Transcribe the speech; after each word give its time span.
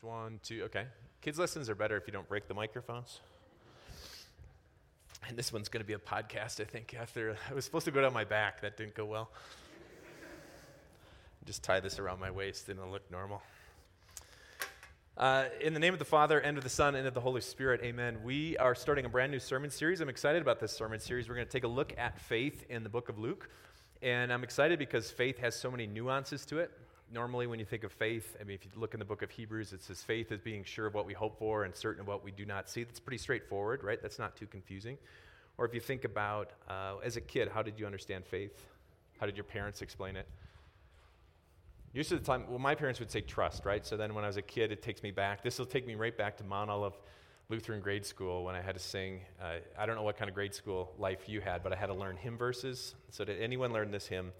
Test 0.00 0.08
one, 0.08 0.40
two. 0.42 0.62
Okay. 0.64 0.86
Kids' 1.20 1.38
lessons 1.38 1.68
are 1.68 1.74
better 1.74 1.94
if 1.96 2.06
you 2.06 2.12
don't 2.12 2.26
break 2.26 2.48
the 2.48 2.54
microphones. 2.54 3.20
And 5.28 5.36
this 5.36 5.52
one's 5.52 5.68
going 5.68 5.82
to 5.82 5.86
be 5.86 5.92
a 5.92 5.98
podcast, 5.98 6.58
I 6.58 6.64
think. 6.64 6.96
After 6.98 7.36
I 7.50 7.54
was 7.54 7.66
supposed 7.66 7.84
to 7.84 7.90
go 7.90 8.00
down 8.00 8.14
my 8.14 8.24
back, 8.24 8.62
that 8.62 8.78
didn't 8.78 8.94
go 8.94 9.04
well. 9.04 9.30
Just 11.44 11.62
tie 11.62 11.80
this 11.80 11.98
around 11.98 12.18
my 12.18 12.30
waist 12.30 12.68
and 12.70 12.78
it'll 12.78 12.90
look 12.90 13.10
normal. 13.10 13.42
Uh, 15.18 15.46
in 15.60 15.74
the 15.74 15.80
name 15.80 15.92
of 15.92 15.98
the 15.98 16.04
Father, 16.06 16.38
and 16.38 16.56
of 16.56 16.64
the 16.64 16.70
Son, 16.70 16.94
and 16.94 17.06
of 17.06 17.12
the 17.12 17.20
Holy 17.20 17.42
Spirit, 17.42 17.82
amen. 17.82 18.18
We 18.24 18.56
are 18.56 18.74
starting 18.74 19.04
a 19.04 19.08
brand 19.10 19.30
new 19.32 19.40
sermon 19.40 19.70
series. 19.70 20.00
I'm 20.00 20.08
excited 20.08 20.40
about 20.40 20.60
this 20.60 20.72
sermon 20.72 21.00
series. 21.00 21.28
We're 21.28 21.34
going 21.34 21.46
to 21.46 21.52
take 21.52 21.64
a 21.64 21.68
look 21.68 21.92
at 21.98 22.18
faith 22.18 22.64
in 22.70 22.84
the 22.84 22.88
book 22.88 23.10
of 23.10 23.18
Luke. 23.18 23.50
And 24.00 24.32
I'm 24.32 24.44
excited 24.44 24.78
because 24.78 25.10
faith 25.10 25.38
has 25.40 25.54
so 25.54 25.70
many 25.70 25.86
nuances 25.86 26.46
to 26.46 26.58
it 26.58 26.70
normally 27.12 27.46
when 27.46 27.58
you 27.58 27.64
think 27.64 27.84
of 27.84 27.92
faith, 27.92 28.36
I 28.40 28.44
mean, 28.44 28.54
if 28.54 28.64
you 28.64 28.70
look 28.76 28.94
in 28.94 29.00
the 29.00 29.06
book 29.06 29.22
of 29.22 29.30
Hebrews, 29.30 29.72
it 29.72 29.82
says 29.82 30.02
faith 30.02 30.30
is 30.32 30.40
being 30.40 30.64
sure 30.64 30.86
of 30.86 30.94
what 30.94 31.06
we 31.06 31.12
hope 31.12 31.38
for 31.38 31.64
and 31.64 31.74
certain 31.74 32.00
of 32.00 32.06
what 32.06 32.24
we 32.24 32.30
do 32.30 32.44
not 32.44 32.68
see. 32.68 32.84
That's 32.84 33.00
pretty 33.00 33.18
straightforward, 33.18 33.82
right? 33.82 34.00
That's 34.00 34.18
not 34.18 34.36
too 34.36 34.46
confusing. 34.46 34.96
Or 35.58 35.66
if 35.66 35.74
you 35.74 35.80
think 35.80 36.04
about, 36.04 36.52
uh, 36.68 36.94
as 37.04 37.16
a 37.16 37.20
kid, 37.20 37.48
how 37.52 37.62
did 37.62 37.78
you 37.78 37.86
understand 37.86 38.24
faith? 38.24 38.64
How 39.18 39.26
did 39.26 39.36
your 39.36 39.44
parents 39.44 39.82
explain 39.82 40.16
it? 40.16 40.26
Usually, 41.92 42.18
the 42.20 42.24
time, 42.24 42.44
well, 42.48 42.60
my 42.60 42.76
parents 42.76 43.00
would 43.00 43.10
say 43.10 43.20
trust, 43.20 43.64
right? 43.64 43.84
So 43.84 43.96
then 43.96 44.14
when 44.14 44.22
I 44.22 44.28
was 44.28 44.36
a 44.36 44.42
kid, 44.42 44.70
it 44.70 44.80
takes 44.80 45.02
me 45.02 45.10
back. 45.10 45.42
This 45.42 45.58
will 45.58 45.66
take 45.66 45.86
me 45.86 45.96
right 45.96 46.16
back 46.16 46.36
to 46.36 46.44
Mount 46.44 46.70
Olive 46.70 46.96
Lutheran 47.48 47.80
grade 47.80 48.06
school 48.06 48.44
when 48.44 48.54
I 48.54 48.60
had 48.60 48.76
to 48.76 48.80
sing. 48.80 49.20
Uh, 49.42 49.54
I 49.76 49.86
don't 49.86 49.96
know 49.96 50.04
what 50.04 50.16
kind 50.16 50.28
of 50.28 50.34
grade 50.36 50.54
school 50.54 50.92
life 50.98 51.28
you 51.28 51.40
had, 51.40 51.64
but 51.64 51.72
I 51.72 51.76
had 51.76 51.88
to 51.88 51.94
learn 51.94 52.16
hymn 52.16 52.38
verses. 52.38 52.94
So, 53.10 53.24
did 53.24 53.42
anyone 53.42 53.72
learn 53.72 53.90
this 53.90 54.06
hymn? 54.06 54.30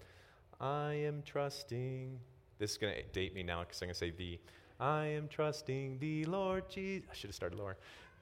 I 0.61 0.93
am 0.93 1.23
trusting 1.25 2.19
this 2.61 2.73
is 2.73 2.77
going 2.77 2.93
to 2.93 3.01
date 3.11 3.33
me 3.33 3.41
now 3.41 3.61
because 3.61 3.81
I'm 3.81 3.87
going 3.87 3.95
to 3.95 3.99
say 3.99 4.11
the. 4.11 4.39
I 4.79 5.05
am 5.05 5.27
trusting 5.27 5.97
the 5.97 6.25
Lord 6.25 6.69
Jesus. 6.69 7.07
I 7.11 7.15
should 7.15 7.29
have 7.29 7.35
started 7.35 7.57
lower. 7.57 7.75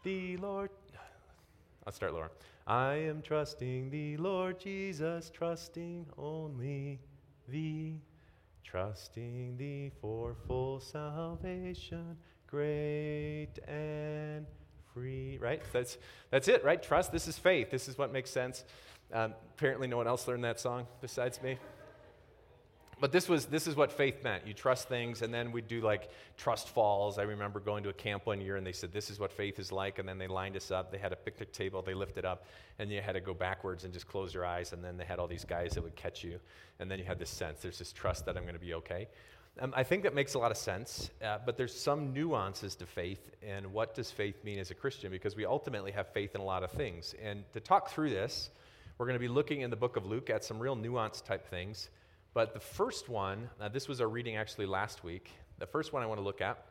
The 0.04 0.38
Lord. 0.38 0.70
I'll 1.86 1.92
start 1.92 2.14
lower. 2.14 2.32
I 2.66 2.94
am 2.94 3.22
trusting 3.22 3.90
the 3.90 4.16
Lord 4.16 4.58
Jesus, 4.58 5.30
trusting 5.30 6.06
only 6.18 7.00
thee, 7.50 8.00
trusting 8.64 9.58
thee 9.58 9.92
for 10.00 10.36
full 10.48 10.80
salvation, 10.80 12.16
great 12.48 13.60
and 13.68 14.46
free. 14.94 15.38
Right? 15.42 15.62
That's, 15.74 15.98
that's 16.32 16.48
it, 16.48 16.64
right? 16.64 16.82
Trust. 16.82 17.12
This 17.12 17.28
is 17.28 17.38
faith. 17.38 17.72
This 17.72 17.90
is 17.90 17.98
what 17.98 18.14
makes 18.14 18.32
sense. 18.32 18.64
Um, 19.12 19.34
apparently, 19.58 19.88
no 19.88 19.98
one 19.98 20.08
else 20.08 20.30
learned 20.30 20.46
that 20.46 20.62
song 20.62 20.88
besides 21.02 21.42
me 21.42 21.58
but 23.00 23.12
this 23.12 23.30
was 23.30 23.46
this 23.46 23.68
is 23.68 23.76
what 23.76 23.92
faith 23.92 24.24
meant. 24.24 24.46
You 24.46 24.54
trust 24.54 24.90
things 24.90 25.22
and 25.22 25.34
then 25.34 25.52
we'd 25.52 25.68
do 25.68 25.82
like 25.82 26.10
trust 26.38 26.70
falls. 26.70 27.18
I 27.18 27.24
remember 27.24 27.60
going 27.60 27.84
to 27.84 27.90
a 27.90 27.94
camp 27.94 28.26
one 28.26 28.42
year 28.42 28.56
and 28.56 28.66
they 28.66 28.72
said 28.72 28.92
this 28.92 29.10
is 29.10 29.20
what 29.20 29.32
faith 29.32 29.60
is 29.60 29.72
like 29.72 30.00
and 30.00 30.08
then 30.08 30.18
they 30.18 30.28
lined 30.28 30.56
us 30.56 30.72
up. 30.72 30.92
They 30.92 30.98
had 30.98 31.14
a 31.14 31.16
picnic 31.16 31.52
table. 31.54 31.82
They 31.82 31.94
lifted 31.94 32.26
up 32.26 32.46
and 32.80 32.90
you 32.90 33.02
had 33.02 33.14
to 33.14 33.22
go 33.22 33.34
backwards 33.34 33.84
and 33.84 33.94
just 33.94 34.08
close 34.08 34.34
your 34.34 34.46
eyes 34.46 34.74
and 34.74 34.84
then 34.84 34.98
they 34.98 35.04
had 35.04 35.20
all 35.20 35.28
these 35.28 35.46
guys 35.46 35.74
that 35.74 35.84
would 35.84 35.96
catch 35.96 36.24
you 36.24 36.40
and 36.80 36.90
then 36.90 36.98
you 36.98 37.06
had 37.06 37.20
this 37.20 37.30
sense 37.30 37.60
there's 37.60 37.78
this 37.78 37.92
trust 37.92 38.26
that 38.26 38.38
i'm 38.38 38.44
going 38.44 38.56
to 38.56 38.60
be 38.60 38.74
okay. 38.74 39.08
Um, 39.60 39.74
i 39.76 39.84
think 39.84 40.04
that 40.04 40.16
makes 40.16 40.34
a 40.34 40.40
lot 40.40 40.52
of 40.52 40.58
sense 40.58 41.10
uh, 41.24 41.38
but 41.46 41.58
there's 41.58 41.78
some 41.78 42.14
nuances 42.14 42.76
to 42.76 42.86
faith 42.86 43.36
and 43.46 43.72
what 43.74 43.94
does 43.94 44.12
faith 44.12 44.44
mean 44.44 44.58
as 44.60 44.72
a 44.72 44.76
christian? 44.76 45.12
Because 45.12 45.36
we 45.36 45.46
ultimately 45.46 45.92
have 45.92 46.08
faith 46.08 46.34
in 46.36 46.42
a 46.42 46.46
lot 46.46 46.64
of 46.64 46.72
things. 46.72 47.14
And 47.22 47.44
to 47.54 47.60
talk 47.60 47.90
through 47.90 48.10
this 48.10 48.50
we're 48.98 49.06
going 49.06 49.16
to 49.16 49.20
be 49.20 49.28
looking 49.28 49.62
in 49.62 49.70
the 49.70 49.76
book 49.76 49.98
of 49.98 50.06
luke 50.06 50.30
at 50.30 50.44
some 50.44 50.60
real 50.60 50.76
nuance 50.76 51.22
type 51.22 51.48
things 51.50 51.90
but 52.34 52.54
the 52.54 52.60
first 52.60 53.10
one, 53.10 53.50
uh, 53.60 53.70
this 53.70 53.88
was 53.88 54.02
our 54.02 54.08
reading 54.08 54.36
actually 54.36 54.66
last 54.66 55.04
week. 55.04 55.32
The 55.58 55.66
first 55.66 55.94
one 55.94 56.04
I 56.04 56.06
want 56.06 56.20
to 56.20 56.24
look 56.24 56.42
at 56.42 56.64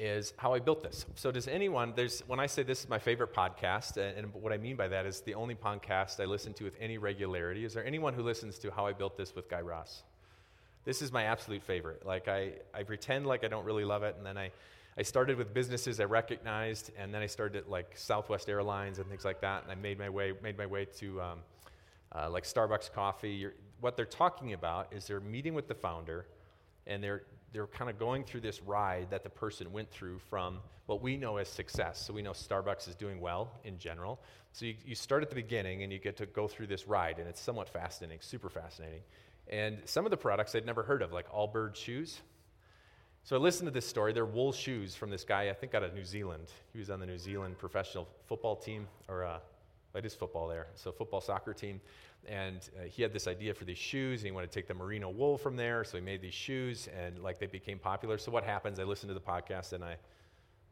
is 0.00 0.32
how 0.38 0.54
I 0.54 0.60
built 0.60 0.82
this. 0.82 1.04
So, 1.14 1.30
does 1.30 1.46
anyone, 1.46 1.92
there's, 1.94 2.20
when 2.26 2.40
I 2.40 2.46
say 2.46 2.62
this 2.62 2.80
is 2.80 2.88
my 2.88 2.98
favorite 2.98 3.34
podcast, 3.34 3.98
and, 3.98 4.16
and 4.16 4.34
what 4.34 4.50
I 4.52 4.56
mean 4.56 4.74
by 4.74 4.88
that 4.88 5.04
is 5.04 5.20
the 5.20 5.34
only 5.34 5.54
podcast 5.54 6.20
I 6.20 6.24
listen 6.24 6.54
to 6.54 6.64
with 6.64 6.74
any 6.80 6.96
regularity, 6.96 7.66
is 7.66 7.74
there 7.74 7.84
anyone 7.84 8.14
who 8.14 8.22
listens 8.22 8.58
to 8.60 8.70
How 8.70 8.86
I 8.86 8.94
Built 8.94 9.18
This 9.18 9.36
with 9.36 9.50
Guy 9.50 9.60
Raz? 9.60 10.02
This 10.84 11.02
is 11.02 11.12
my 11.12 11.24
absolute 11.24 11.62
favorite. 11.62 12.06
Like, 12.06 12.28
I, 12.28 12.52
I 12.72 12.82
pretend 12.82 13.26
like 13.26 13.44
I 13.44 13.48
don't 13.48 13.66
really 13.66 13.84
love 13.84 14.02
it, 14.02 14.14
and 14.16 14.24
then 14.24 14.38
I, 14.38 14.50
I 14.96 15.02
started 15.02 15.36
with 15.36 15.52
businesses 15.52 16.00
I 16.00 16.04
recognized, 16.04 16.90
and 16.98 17.12
then 17.12 17.20
I 17.20 17.26
started 17.26 17.58
at 17.58 17.70
like 17.70 17.92
Southwest 17.94 18.48
Airlines 18.48 18.98
and 18.98 19.06
things 19.06 19.26
like 19.26 19.42
that, 19.42 19.64
and 19.64 19.70
I 19.70 19.74
made 19.74 19.98
my 19.98 20.08
way, 20.08 20.32
made 20.42 20.56
my 20.56 20.66
way 20.66 20.86
to, 20.96 21.20
um, 21.20 21.38
uh, 22.14 22.30
like 22.30 22.44
Starbucks 22.44 22.92
coffee. 22.92 23.48
What 23.80 23.96
they're 23.96 24.04
talking 24.04 24.52
about 24.52 24.92
is 24.92 25.06
they're 25.06 25.20
meeting 25.20 25.54
with 25.54 25.68
the 25.68 25.74
founder 25.74 26.26
and 26.86 27.02
they're, 27.02 27.22
they're 27.52 27.66
kind 27.66 27.90
of 27.90 27.98
going 27.98 28.24
through 28.24 28.40
this 28.40 28.62
ride 28.62 29.08
that 29.10 29.22
the 29.22 29.30
person 29.30 29.72
went 29.72 29.90
through 29.90 30.18
from 30.18 30.58
what 30.86 31.02
we 31.02 31.16
know 31.16 31.36
as 31.36 31.48
success. 31.48 32.04
So 32.04 32.12
we 32.12 32.22
know 32.22 32.32
Starbucks 32.32 32.88
is 32.88 32.94
doing 32.94 33.20
well 33.20 33.50
in 33.64 33.78
general. 33.78 34.20
So 34.52 34.66
you, 34.66 34.74
you 34.84 34.94
start 34.94 35.22
at 35.22 35.28
the 35.28 35.36
beginning 35.36 35.82
and 35.82 35.92
you 35.92 35.98
get 35.98 36.16
to 36.16 36.26
go 36.26 36.48
through 36.48 36.66
this 36.66 36.88
ride, 36.88 37.18
and 37.18 37.28
it's 37.28 37.40
somewhat 37.40 37.68
fascinating, 37.68 38.18
super 38.20 38.48
fascinating. 38.48 39.02
And 39.48 39.78
some 39.84 40.04
of 40.04 40.10
the 40.10 40.16
products 40.16 40.54
I'd 40.54 40.66
never 40.66 40.82
heard 40.82 41.02
of, 41.02 41.12
like 41.12 41.30
Allbirds 41.30 41.76
shoes. 41.76 42.20
So 43.22 43.36
I 43.36 43.38
listened 43.38 43.66
to 43.66 43.70
this 43.72 43.86
story. 43.86 44.12
They're 44.12 44.24
wool 44.24 44.52
shoes 44.52 44.94
from 44.94 45.10
this 45.10 45.24
guy, 45.24 45.50
I 45.50 45.52
think 45.52 45.74
out 45.74 45.82
of 45.82 45.94
New 45.94 46.04
Zealand. 46.04 46.50
He 46.72 46.78
was 46.78 46.90
on 46.90 47.00
the 47.00 47.06
New 47.06 47.18
Zealand 47.18 47.58
professional 47.58 48.08
football 48.26 48.56
team, 48.56 48.86
or 49.08 49.24
uh, 49.24 49.38
it 49.94 50.04
is 50.04 50.14
football 50.14 50.48
there. 50.48 50.68
So 50.74 50.92
football 50.92 51.20
soccer 51.20 51.52
team, 51.52 51.80
and 52.28 52.68
uh, 52.78 52.84
he 52.84 53.02
had 53.02 53.12
this 53.12 53.26
idea 53.26 53.54
for 53.54 53.64
these 53.64 53.78
shoes, 53.78 54.20
and 54.20 54.26
he 54.26 54.32
wanted 54.32 54.50
to 54.50 54.54
take 54.54 54.68
the 54.68 54.74
merino 54.74 55.10
wool 55.10 55.36
from 55.36 55.56
there. 55.56 55.84
So 55.84 55.96
he 55.96 56.04
made 56.04 56.20
these 56.20 56.34
shoes, 56.34 56.88
and 56.98 57.18
like 57.18 57.38
they 57.38 57.46
became 57.46 57.78
popular. 57.78 58.18
So 58.18 58.30
what 58.30 58.44
happens? 58.44 58.78
I 58.78 58.84
listen 58.84 59.08
to 59.08 59.14
the 59.14 59.20
podcast, 59.20 59.72
and 59.72 59.84
I, 59.84 59.96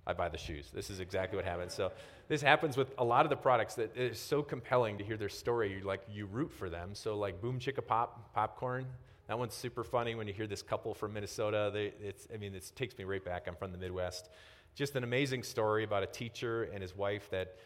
I 0.06 0.12
buy 0.12 0.29
the 0.29 0.39
shoes. 0.39 0.71
This 0.73 0.91
is 0.91 1.01
exactly 1.01 1.37
what 1.37 1.45
happens. 1.45 1.75
So 1.75 1.93
this 2.29 2.43
happens 2.43 2.77
with 2.77 2.95
a 2.99 3.05
lot 3.05 3.27
of 3.27 3.31
the 3.31 3.37
products 3.37 3.75
that 3.75 3.97
is 3.97 4.19
so 4.19 4.43
compelling 4.43 4.99
to 4.99 5.05
hear 5.05 5.17
their 5.17 5.29
story. 5.29 5.73
You 5.73 5.85
like 5.85 6.03
you 6.11 6.27
root 6.27 6.53
for 6.53 6.71
them. 6.71 6.95
So 6.95 7.17
like 7.17 7.41
Boom 7.41 7.59
Chicka 7.59 7.85
Pop 7.87 8.33
popcorn. 8.35 8.87
That 9.27 9.39
one's 9.39 9.53
super 9.53 9.85
funny 9.85 10.15
when 10.15 10.27
you 10.27 10.33
hear 10.33 10.47
this 10.47 10.62
couple 10.62 10.95
from 10.95 11.12
Minnesota. 11.12 11.71
They, 11.71 11.93
it's, 12.00 12.27
I 12.33 12.39
mean, 12.39 12.55
it 12.55 12.73
takes 12.75 12.97
me 12.97 13.05
right 13.05 13.23
back. 13.23 13.47
I'm 13.47 13.56
from 13.56 13.73
the 13.73 13.79
Midwest. 13.79 14.31
Just 14.75 14.97
an 14.97 15.05
amazing 15.05 15.43
story 15.43 15.85
about 15.85 16.03
a 16.03 16.06
teacher 16.06 16.62
and 16.73 16.81
his 16.81 16.97
wife 16.97 17.29
that, 17.29 17.56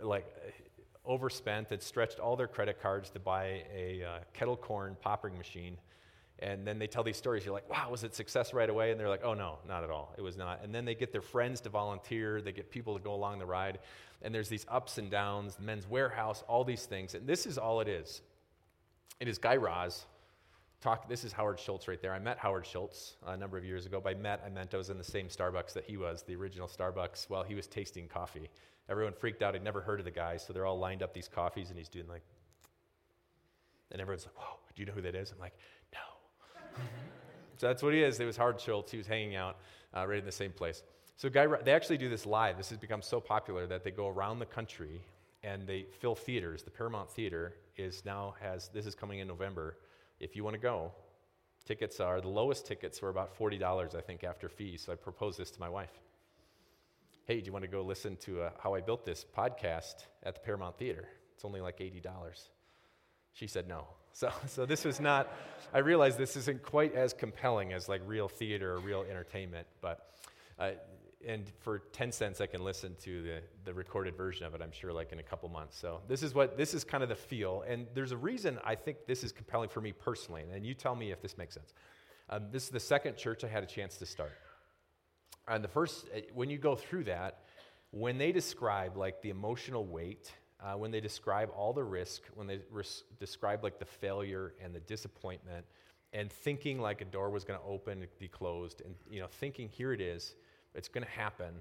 like, 0.00 0.26
overspent, 1.04 1.68
that 1.68 1.82
stretched 1.82 2.18
all 2.18 2.36
their 2.36 2.48
credit 2.48 2.80
cards 2.80 3.10
to 3.10 3.18
buy 3.18 3.64
a 3.74 4.02
uh, 4.02 4.18
kettle 4.32 4.56
corn 4.56 4.96
popping 5.00 5.36
machine. 5.36 5.76
And 6.40 6.66
then 6.66 6.78
they 6.78 6.86
tell 6.86 7.02
these 7.02 7.18
stories. 7.18 7.44
You're 7.44 7.52
like, 7.52 7.68
wow, 7.68 7.90
was 7.90 8.02
it 8.02 8.14
success 8.14 8.54
right 8.54 8.70
away? 8.70 8.90
And 8.90 8.98
they're 8.98 9.10
like, 9.10 9.24
oh, 9.24 9.34
no, 9.34 9.58
not 9.68 9.84
at 9.84 9.90
all. 9.90 10.14
It 10.16 10.22
was 10.22 10.38
not. 10.38 10.64
And 10.64 10.74
then 10.74 10.86
they 10.86 10.94
get 10.94 11.12
their 11.12 11.20
friends 11.20 11.60
to 11.62 11.68
volunteer. 11.68 12.40
They 12.40 12.52
get 12.52 12.70
people 12.70 12.96
to 12.96 13.02
go 13.02 13.14
along 13.14 13.38
the 13.38 13.46
ride. 13.46 13.78
And 14.22 14.34
there's 14.34 14.48
these 14.48 14.64
ups 14.68 14.96
and 14.96 15.10
downs, 15.10 15.58
Men's 15.60 15.84
Wearhouse, 15.84 16.42
all 16.48 16.64
these 16.64 16.86
things. 16.86 17.14
And 17.14 17.26
this 17.26 17.44
is 17.44 17.58
all 17.58 17.80
it 17.80 17.88
is. 17.88 18.22
It 19.20 19.28
is 19.28 19.36
Guy 19.36 19.56
Raz. 19.56 20.06
Talk, 20.80 21.10
this 21.10 21.24
is 21.24 21.32
Howard 21.32 21.60
Schultz 21.60 21.88
right 21.88 22.00
there. 22.00 22.14
I 22.14 22.18
met 22.18 22.38
Howard 22.38 22.64
Schultz 22.64 23.16
a 23.26 23.36
number 23.36 23.58
of 23.58 23.66
years 23.66 23.84
ago. 23.84 24.00
By 24.00 24.14
met, 24.14 24.42
I 24.46 24.48
meant 24.48 24.72
I 24.72 24.78
was 24.78 24.88
in 24.88 24.96
the 24.96 25.04
same 25.04 25.28
Starbucks 25.28 25.74
that 25.74 25.84
he 25.84 25.98
was, 25.98 26.22
the 26.22 26.34
original 26.34 26.66
Starbucks, 26.66 27.28
while 27.28 27.42
he 27.42 27.54
was 27.54 27.66
tasting 27.66 28.08
coffee. 28.08 28.48
Everyone 28.88 29.12
freaked 29.12 29.42
out. 29.42 29.54
I'd 29.54 29.62
never 29.62 29.82
heard 29.82 29.98
of 29.98 30.06
the 30.06 30.10
guy, 30.10 30.38
so 30.38 30.54
they're 30.54 30.64
all 30.64 30.78
lined 30.78 31.02
up 31.02 31.12
these 31.12 31.28
coffees, 31.28 31.68
and 31.68 31.76
he's 31.76 31.90
doing 31.90 32.08
like, 32.08 32.22
and 33.92 34.00
everyone's 34.00 34.24
like, 34.24 34.38
"Whoa, 34.38 34.56
do 34.74 34.80
you 34.80 34.86
know 34.86 34.94
who 34.94 35.02
that 35.02 35.14
is?" 35.14 35.30
I'm 35.32 35.38
like, 35.38 35.52
"No." 35.92 36.80
so 37.58 37.66
that's 37.66 37.82
what 37.82 37.92
he 37.92 38.02
is. 38.02 38.18
It 38.18 38.24
was 38.24 38.38
Howard 38.38 38.58
Schultz. 38.58 38.90
He 38.90 38.96
was 38.96 39.06
hanging 39.06 39.36
out 39.36 39.58
uh, 39.94 40.06
right 40.06 40.18
in 40.18 40.24
the 40.24 40.32
same 40.32 40.50
place. 40.50 40.82
So 41.16 41.28
guy, 41.28 41.46
they 41.62 41.72
actually 41.72 41.98
do 41.98 42.08
this 42.08 42.24
live. 42.24 42.56
This 42.56 42.70
has 42.70 42.78
become 42.78 43.02
so 43.02 43.20
popular 43.20 43.66
that 43.66 43.84
they 43.84 43.90
go 43.90 44.08
around 44.08 44.38
the 44.38 44.46
country 44.46 45.02
and 45.42 45.66
they 45.66 45.84
fill 46.00 46.14
theaters. 46.14 46.62
The 46.62 46.70
Paramount 46.70 47.10
Theater 47.10 47.52
is 47.76 48.02
now 48.06 48.34
has 48.40 48.68
this 48.68 48.86
is 48.86 48.94
coming 48.94 49.18
in 49.18 49.28
November. 49.28 49.76
If 50.20 50.36
you 50.36 50.44
want 50.44 50.54
to 50.54 50.60
go, 50.60 50.92
tickets 51.64 51.98
are 51.98 52.20
the 52.20 52.28
lowest 52.28 52.66
tickets 52.66 53.02
were 53.02 53.08
about 53.08 53.34
forty 53.34 53.58
dollars, 53.58 53.94
I 53.94 54.00
think, 54.00 54.22
after 54.22 54.48
fees. 54.48 54.82
So 54.84 54.92
I 54.92 54.96
proposed 54.96 55.38
this 55.38 55.50
to 55.50 55.60
my 55.60 55.68
wife 55.68 56.00
hey, 57.30 57.38
do 57.38 57.46
you 57.46 57.52
want 57.52 57.64
to 57.64 57.70
go 57.70 57.80
listen 57.82 58.16
to 58.16 58.42
uh, 58.42 58.50
How 58.58 58.74
I 58.74 58.80
Built 58.80 59.04
This 59.04 59.24
podcast 59.24 60.06
at 60.24 60.34
the 60.34 60.40
Paramount 60.40 60.76
Theater? 60.76 61.06
It's 61.32 61.44
only 61.44 61.60
like 61.60 61.78
$80. 61.78 62.02
She 63.32 63.46
said 63.46 63.68
no. 63.68 63.86
So, 64.12 64.32
so 64.48 64.66
this 64.66 64.84
was 64.84 64.98
not, 64.98 65.32
I 65.72 65.78
realize 65.78 66.16
this 66.16 66.34
isn't 66.34 66.64
quite 66.64 66.96
as 66.96 67.12
compelling 67.12 67.72
as 67.72 67.88
like 67.88 68.02
real 68.04 68.28
theater 68.28 68.72
or 68.72 68.80
real 68.80 69.04
entertainment, 69.08 69.68
but, 69.80 70.10
uh, 70.58 70.72
and 71.26 71.50
for 71.60 71.80
10 71.92 72.12
cents 72.12 72.40
I 72.40 72.46
can 72.46 72.62
listen 72.64 72.96
to 73.02 73.22
the, 73.22 73.40
the 73.64 73.74
recorded 73.74 74.16
version 74.16 74.46
of 74.46 74.54
it, 74.54 74.62
I'm 74.62 74.72
sure, 74.72 74.92
like 74.92 75.12
in 75.12 75.18
a 75.18 75.22
couple 75.22 75.48
months. 75.48 75.78
So 75.78 76.00
this 76.08 76.22
is 76.22 76.34
what, 76.34 76.56
this 76.56 76.74
is 76.74 76.84
kind 76.84 77.02
of 77.02 77.08
the 77.08 77.14
feel. 77.14 77.64
And 77.68 77.86
there's 77.94 78.12
a 78.12 78.16
reason 78.16 78.58
I 78.64 78.74
think 78.74 79.06
this 79.06 79.22
is 79.24 79.32
compelling 79.32 79.68
for 79.68 79.80
me 79.80 79.92
personally, 79.92 80.44
and 80.52 80.64
you 80.64 80.74
tell 80.74 80.96
me 80.96 81.10
if 81.10 81.20
this 81.20 81.36
makes 81.36 81.54
sense. 81.54 81.74
Um, 82.28 82.46
this 82.52 82.64
is 82.64 82.70
the 82.70 82.80
second 82.80 83.16
church 83.16 83.44
I 83.44 83.48
had 83.48 83.62
a 83.62 83.66
chance 83.66 83.96
to 83.98 84.06
start 84.06 84.32
and 85.50 85.64
the 85.64 85.68
first, 85.68 86.06
eh, 86.14 86.22
when 86.32 86.48
you 86.48 86.58
go 86.58 86.76
through 86.76 87.04
that, 87.04 87.40
when 87.90 88.18
they 88.18 88.32
describe 88.32 88.96
like 88.96 89.20
the 89.20 89.30
emotional 89.30 89.84
weight, 89.84 90.32
uh, 90.60 90.74
when 90.74 90.90
they 90.90 91.00
describe 91.00 91.50
all 91.56 91.72
the 91.72 91.82
risk, 91.82 92.22
when 92.34 92.46
they 92.46 92.60
res- 92.70 93.04
describe 93.18 93.64
like 93.64 93.78
the 93.78 93.84
failure 93.84 94.54
and 94.62 94.74
the 94.74 94.80
disappointment 94.80 95.66
and 96.12 96.30
thinking 96.30 96.80
like 96.80 97.00
a 97.00 97.04
door 97.04 97.30
was 97.30 97.44
going 97.44 97.58
to 97.58 97.64
open 97.64 98.02
and 98.02 98.18
be 98.18 98.28
closed 98.28 98.82
and 98.84 98.94
you 99.08 99.20
know 99.20 99.28
thinking 99.28 99.68
here 99.68 99.92
it 99.92 100.00
is 100.00 100.34
it's 100.74 100.88
going 100.88 101.04
to 101.04 101.10
happen 101.10 101.54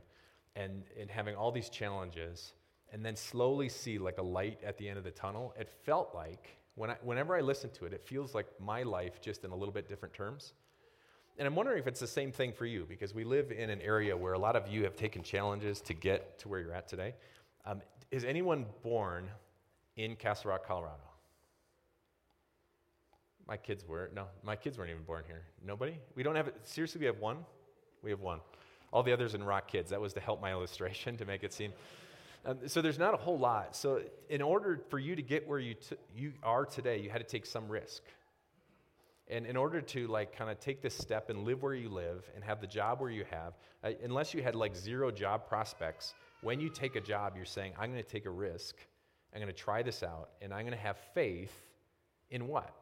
and 0.55 0.83
and 0.99 1.09
having 1.09 1.35
all 1.35 1.51
these 1.51 1.69
challenges 1.69 2.53
and 2.91 3.05
then 3.05 3.15
slowly 3.15 3.69
see 3.69 3.97
like 3.97 4.17
a 4.17 4.23
light 4.23 4.59
at 4.65 4.77
the 4.77 4.87
end 4.87 4.97
of 4.97 5.03
the 5.03 5.11
tunnel 5.11 5.53
it 5.59 5.69
felt 5.69 6.13
like 6.13 6.57
when 6.75 6.89
I, 6.89 6.95
whenever 7.03 7.35
i 7.35 7.41
listen 7.41 7.69
to 7.71 7.85
it 7.85 7.93
it 7.93 8.01
feels 8.01 8.33
like 8.33 8.47
my 8.59 8.83
life 8.83 9.21
just 9.21 9.43
in 9.43 9.51
a 9.51 9.55
little 9.55 9.73
bit 9.73 9.87
different 9.87 10.13
terms 10.13 10.53
and 11.37 11.47
i'm 11.47 11.55
wondering 11.55 11.79
if 11.79 11.87
it's 11.87 11.99
the 11.99 12.07
same 12.07 12.31
thing 12.31 12.51
for 12.51 12.65
you 12.65 12.85
because 12.87 13.13
we 13.13 13.23
live 13.23 13.51
in 13.51 13.69
an 13.69 13.81
area 13.81 14.15
where 14.15 14.33
a 14.33 14.39
lot 14.39 14.55
of 14.55 14.67
you 14.67 14.83
have 14.83 14.95
taken 14.95 15.21
challenges 15.21 15.81
to 15.81 15.93
get 15.93 16.39
to 16.39 16.47
where 16.47 16.59
you're 16.59 16.73
at 16.73 16.87
today 16.87 17.13
um, 17.65 17.81
is 18.11 18.23
anyone 18.25 18.65
born 18.83 19.29
in 19.95 20.15
castle 20.15 20.51
rock 20.51 20.65
colorado 20.65 21.09
my 23.49 23.57
kids 23.57 23.83
were. 23.87 24.11
No, 24.15 24.25
my 24.43 24.55
kids 24.55 24.77
weren't 24.77 24.91
even 24.91 25.01
born 25.03 25.23
here. 25.25 25.41
Nobody? 25.65 25.95
We 26.15 26.21
don't 26.21 26.35
have. 26.35 26.51
Seriously, 26.63 26.99
we 26.99 27.07
have 27.07 27.17
one? 27.17 27.37
We 28.03 28.11
have 28.11 28.21
one. 28.21 28.41
All 28.91 29.03
the 29.03 29.13
others 29.13 29.35
in 29.35 29.43
rock 29.43 29.67
kids. 29.67 29.91
That 29.91 30.01
was 30.01 30.13
to 30.13 30.19
help 30.19 30.41
my 30.41 30.51
illustration 30.57 31.17
to 31.17 31.25
make 31.25 31.43
it 31.43 31.53
seem. 31.53 31.73
Um, 32.45 32.57
so 32.67 32.81
there's 32.81 32.99
not 32.99 33.13
a 33.13 33.17
whole 33.17 33.37
lot. 33.37 33.75
So 33.75 34.01
in 34.29 34.41
order 34.41 34.79
for 34.89 34.97
you 34.97 35.15
to 35.15 35.21
get 35.21 35.47
where 35.47 35.59
you, 35.59 35.73
t- 35.73 35.97
you 36.15 36.33
are 36.41 36.65
today, 36.65 36.99
you 36.99 37.09
had 37.09 37.19
to 37.19 37.27
take 37.27 37.45
some 37.45 37.67
risk. 37.67 38.01
And 39.27 39.45
in 39.45 39.55
order 39.57 39.81
to 39.81 40.07
like 40.07 40.35
kind 40.35 40.49
of 40.49 40.59
take 40.59 40.81
this 40.81 40.95
step 40.95 41.29
and 41.29 41.43
live 41.43 41.61
where 41.61 41.75
you 41.75 41.89
live 41.89 42.23
and 42.33 42.43
have 42.43 42.61
the 42.61 42.67
job 42.67 42.99
where 42.99 43.11
you 43.11 43.25
have, 43.29 43.53
uh, 43.83 43.91
unless 44.03 44.33
you 44.33 44.41
had 44.41 44.55
like 44.55 44.75
zero 44.75 45.11
job 45.11 45.47
prospects, 45.47 46.13
when 46.41 46.59
you 46.59 46.69
take 46.69 46.95
a 46.95 47.01
job, 47.01 47.33
you're 47.35 47.45
saying, 47.45 47.73
I'm 47.77 47.91
going 47.91 48.03
to 48.03 48.09
take 48.09 48.25
a 48.25 48.31
risk. 48.31 48.75
I'm 49.33 49.41
going 49.41 49.53
to 49.53 49.57
try 49.57 49.83
this 49.83 50.01
out, 50.01 50.29
and 50.41 50.53
I'm 50.53 50.61
going 50.61 50.75
to 50.75 50.83
have 50.83 50.97
faith 51.13 51.53
in 52.31 52.47
what? 52.47 52.73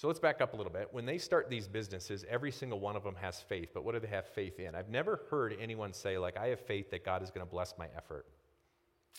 So 0.00 0.06
let's 0.06 0.18
back 0.18 0.40
up 0.40 0.54
a 0.54 0.56
little 0.56 0.72
bit. 0.72 0.88
When 0.92 1.04
they 1.04 1.18
start 1.18 1.50
these 1.50 1.68
businesses, 1.68 2.24
every 2.26 2.50
single 2.50 2.80
one 2.80 2.96
of 2.96 3.04
them 3.04 3.16
has 3.20 3.38
faith, 3.38 3.72
but 3.74 3.84
what 3.84 3.92
do 3.92 4.00
they 4.00 4.08
have 4.08 4.26
faith 4.26 4.58
in? 4.58 4.74
I've 4.74 4.88
never 4.88 5.20
heard 5.28 5.54
anyone 5.60 5.92
say, 5.92 6.16
like, 6.16 6.38
I 6.38 6.46
have 6.46 6.60
faith 6.60 6.90
that 6.92 7.04
God 7.04 7.22
is 7.22 7.30
going 7.30 7.46
to 7.46 7.50
bless 7.50 7.74
my 7.76 7.86
effort. 7.94 8.24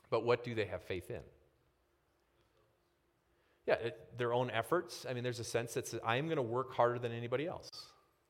But 0.09 0.25
what 0.25 0.43
do 0.43 0.55
they 0.55 0.65
have 0.65 0.81
faith 0.81 1.11
in? 1.11 1.21
Yeah, 3.67 3.75
it, 3.75 4.17
their 4.17 4.33
own 4.33 4.49
efforts. 4.49 5.05
I 5.07 5.13
mean, 5.13 5.23
there's 5.23 5.39
a 5.39 5.43
sense 5.43 5.75
that 5.75 5.87
says, 5.87 5.99
I 6.03 6.15
am 6.15 6.25
going 6.25 6.37
to 6.37 6.41
work 6.41 6.73
harder 6.73 6.97
than 6.97 7.11
anybody 7.11 7.45
else, 7.45 7.69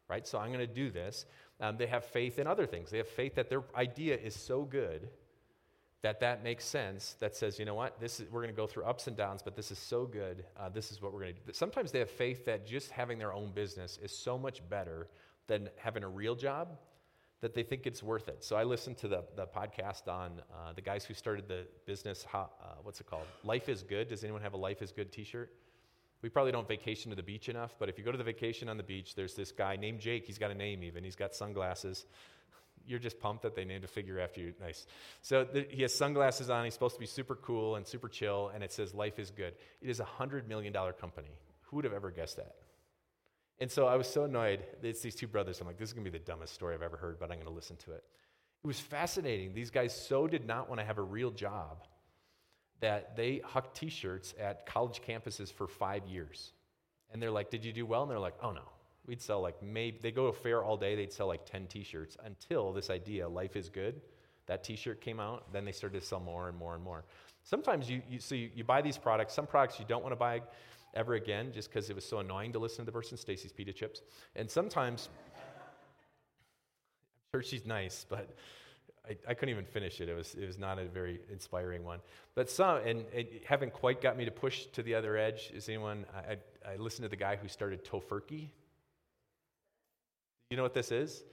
right? 0.10 0.28
So 0.28 0.38
I'm 0.38 0.52
going 0.52 0.60
to 0.60 0.68
do 0.68 0.92
this. 0.92 1.26
Um, 1.62 1.78
they 1.78 1.88
have 1.88 2.04
faith 2.04 2.38
in 2.38 2.48
other 2.48 2.66
things. 2.66 2.92
They 2.92 2.98
have 2.98 3.08
faith 3.08 3.36
that 3.36 3.50
their 3.50 3.64
idea 3.78 4.18
is 4.18 4.36
so 4.36 4.64
good 4.64 5.08
that 6.04 6.20
that 6.20 6.44
makes 6.44 6.66
sense 6.66 7.16
that 7.20 7.36
says 7.36 7.60
you 7.60 7.66
know 7.66 7.76
what? 7.76 8.00
This 8.00 8.20
is 8.20 8.30
we're 8.32 8.42
going 8.42 8.54
to 8.54 8.60
go 8.60 8.68
through 8.68 8.86
ups 8.86 9.08
and 9.08 9.16
downs 9.16 9.42
but 9.44 9.56
this 9.56 9.72
is 9.72 9.78
so 9.78 10.06
good 10.06 10.46
uh, 10.60 10.70
this 10.70 10.92
is 10.92 11.02
what 11.02 11.14
we're 11.14 11.22
going 11.22 11.36
to 11.36 11.42
do. 11.42 11.54
Sometimes 11.54 11.92
they 11.92 12.00
have 12.00 12.10
faith 12.10 12.46
that 12.46 12.66
just 12.66 12.92
having 12.92 13.20
their 13.20 13.34
own 13.34 13.52
business 13.52 14.00
is 14.02 14.12
so 14.12 14.38
much 14.38 14.68
better 14.70 15.08
than 15.48 15.70
having 15.78 16.04
a 16.04 16.10
real 16.10 16.36
job 16.36 16.78
that 17.42 17.54
they 17.56 17.64
think 17.64 17.88
it's 17.88 18.04
worth 18.04 18.28
it. 18.28 18.44
So 18.44 18.56
i 18.56 18.64
listened 18.64 18.98
to 18.98 19.08
the, 19.08 19.24
the 19.36 19.48
podcast 19.48 20.08
on 20.08 20.42
uh, 20.52 20.74
the 20.74 20.82
guys 20.82 21.06
who 21.06 21.14
started 21.14 21.48
the 21.48 21.66
business 21.86 22.26
uh, 22.34 22.46
what's 22.84 23.00
it 23.02 23.08
called? 23.08 23.26
Life 23.44 23.68
is 23.70 23.84
good. 23.84 24.08
Does 24.08 24.24
anyone 24.24 24.42
have 24.42 24.54
a 24.54 24.58
life 24.58 24.82
is 24.82 24.92
good 24.92 25.12
t-shirt? 25.12 25.52
We 26.22 26.30
probably 26.30 26.52
don't 26.52 26.68
vacation 26.68 27.10
to 27.10 27.16
the 27.16 27.24
beach 27.24 27.48
enough 27.50 27.76
but 27.80 27.90
if 27.90 27.98
you 28.00 28.04
go 28.04 28.12
to 28.12 28.18
the 28.18 28.24
vacation 28.24 28.70
on 28.70 28.78
the 28.78 28.84
beach 28.84 29.14
there's 29.14 29.36
this 29.36 29.52
guy 29.52 29.76
named 29.76 30.00
jake. 30.00 30.26
He's 30.26 30.40
got 30.40 30.50
a 30.50 30.56
name 30.56 30.84
even. 30.84 31.04
He's 31.04 31.16
got 31.16 31.36
sunglasses 31.36 32.06
you're 32.86 33.00
just 33.00 33.20
pumped 33.20 33.44
that 33.44 33.56
they 33.56 33.66
named 33.66 33.84
a 33.84 33.88
figure 33.88 34.20
after 34.20 34.42
you. 34.42 34.54
Nice. 34.60 34.86
So 35.22 35.44
the, 35.44 35.66
he 35.70 35.82
has 35.84 35.94
sunglasses 35.94 36.50
on. 36.50 36.64
He's 36.66 36.74
supposed 36.74 36.96
to 36.96 37.00
be 37.00 37.06
super 37.06 37.36
cool 37.36 37.76
and 37.76 37.86
super 37.86 38.10
chill, 38.10 38.52
and 38.54 38.64
it 38.64 38.72
says 38.72 38.94
life 38.94 39.20
is 39.20 39.32
good. 39.32 39.54
It 39.82 39.90
is 39.90 40.00
a 40.00 40.06
$100 40.06 40.48
million 40.48 40.74
company. 41.00 41.32
Who 41.64 41.78
would 41.78 41.86
have 41.86 41.94
ever 41.94 42.12
guessed 42.12 42.38
that? 42.38 42.56
And 43.60 43.72
so 43.72 43.86
I 43.86 43.96
was 43.96 44.08
so 44.08 44.24
annoyed. 44.24 44.64
It's 44.82 45.02
these 45.02 45.16
two 45.16 45.28
brothers. 45.28 45.62
I'm 45.62 45.68
like, 45.68 45.78
this 45.78 45.90
is 45.90 45.94
going 45.94 46.04
to 46.04 46.12
be 46.12 46.18
the 46.18 46.24
dumbest 46.24 46.54
story 46.54 46.74
I've 46.74 46.82
ever 46.82 46.98
heard, 46.98 47.20
but 47.20 47.32
I'm 47.32 47.38
going 47.38 47.48
to 47.48 47.54
listen 47.54 47.78
to 47.78 47.92
it. 47.92 48.04
It 48.64 48.68
was 48.68 48.80
fascinating. 48.80 49.54
These 49.54 49.70
guys 49.70 49.96
so 49.96 50.28
did 50.28 50.46
not 50.46 50.68
want 50.68 50.80
to 50.82 50.86
have 50.86 50.98
a 50.98 51.04
real 51.04 51.32
job 51.32 51.86
that 52.80 53.16
they 53.16 53.42
hucked 53.44 53.78
t 53.78 53.90
shirts 53.90 54.34
at 54.40 54.66
college 54.66 55.02
campuses 55.08 55.54
for 55.54 55.68
five 55.68 56.08
years. 56.08 56.54
And 57.12 57.22
they're 57.22 57.32
like, 57.32 57.50
Did 57.50 57.64
you 57.64 57.72
do 57.72 57.86
well? 57.86 58.02
And 58.04 58.12
they're 58.12 58.20
like, 58.20 58.36
Oh 58.42 58.52
no, 58.52 58.64
We'd 59.06 59.22
sell 59.22 59.42
like 59.42 59.62
maybe, 59.62 59.98
they 60.02 60.12
go 60.12 60.32
to 60.32 60.34
fair 60.38 60.64
all 60.64 60.78
day, 60.78 60.96
they'd 60.96 61.12
sell 61.12 61.28
like 61.28 61.46
10 61.46 61.68
t 61.68 61.84
shirts 61.84 62.18
until 62.24 62.72
this 62.72 62.90
idea, 62.90 63.28
life 63.28 63.56
is 63.56 63.70
good, 63.70 64.02
that 64.46 64.64
t 64.64 64.76
shirt 64.76 65.02
came 65.02 65.20
out. 65.20 65.52
Then 65.52 65.66
they 65.66 65.72
started 65.72 66.02
to 66.02 66.06
sell 66.06 66.20
more 66.20 66.50
and 66.50 66.58
more 66.58 66.76
and 66.76 66.84
more. 66.84 67.06
Sometimes 67.44 67.90
you, 67.90 68.02
you 68.10 68.20
so 68.20 68.36
you, 68.36 68.50
you 68.54 68.64
buy 68.64 68.82
these 68.82 68.98
products, 68.98 69.34
some 69.34 69.48
products 69.48 69.80
you 69.80 69.86
don't 69.88 70.04
want 70.04 70.12
to 70.12 70.18
buy 70.18 70.42
ever 70.94 71.14
again 71.16 71.52
just 71.54 71.70
because 71.70 71.90
it 71.90 71.96
was 71.96 72.06
so 72.06 72.20
annoying 72.20 72.52
to 72.54 72.60
listen 72.60 72.80
to 72.80 72.86
the 72.86 72.92
person, 72.92 73.18
Stacy's 73.18 73.52
Pita 73.52 73.74
Chips. 73.74 74.02
And 74.36 74.50
sometimes, 74.50 75.10
I'm 77.34 77.40
sure 77.40 77.44
she's 77.44 77.66
nice, 77.66 78.06
but 78.10 78.36
I, 79.08 79.18
I, 79.28 79.34
couldn't 79.34 79.50
even 79.50 79.66
finish 79.66 80.00
it. 80.02 80.10
It 80.10 80.16
was, 80.16 80.36
it 80.36 80.46
was 80.46 80.60
not 80.60 80.78
a 80.78 80.86
very 80.86 81.22
inspiring 81.32 81.84
one. 81.84 82.00
But 82.36 82.50
some, 82.50 82.78
and 82.86 83.06
it 83.14 83.44
haven't 83.46 83.74
quite 83.74 84.02
got 84.02 84.18
me 84.18 84.26
to 84.26 84.32
push 84.32 84.66
to 84.68 84.84
the 84.84 84.96
other 84.96 85.18
edge. 85.18 85.52
Is 85.54 85.68
anyone, 85.70 86.06
I, 86.16 86.38
I, 86.70 86.76
listened 86.76 87.06
to 87.06 87.10
the 87.10 87.16
guy 87.16 87.36
who 87.36 87.48
started 87.48 87.84
Tofurky. 87.84 88.50
You 90.52 90.58
know 90.58 90.64
what 90.64 90.74
this 90.74 90.92
is? 90.92 91.24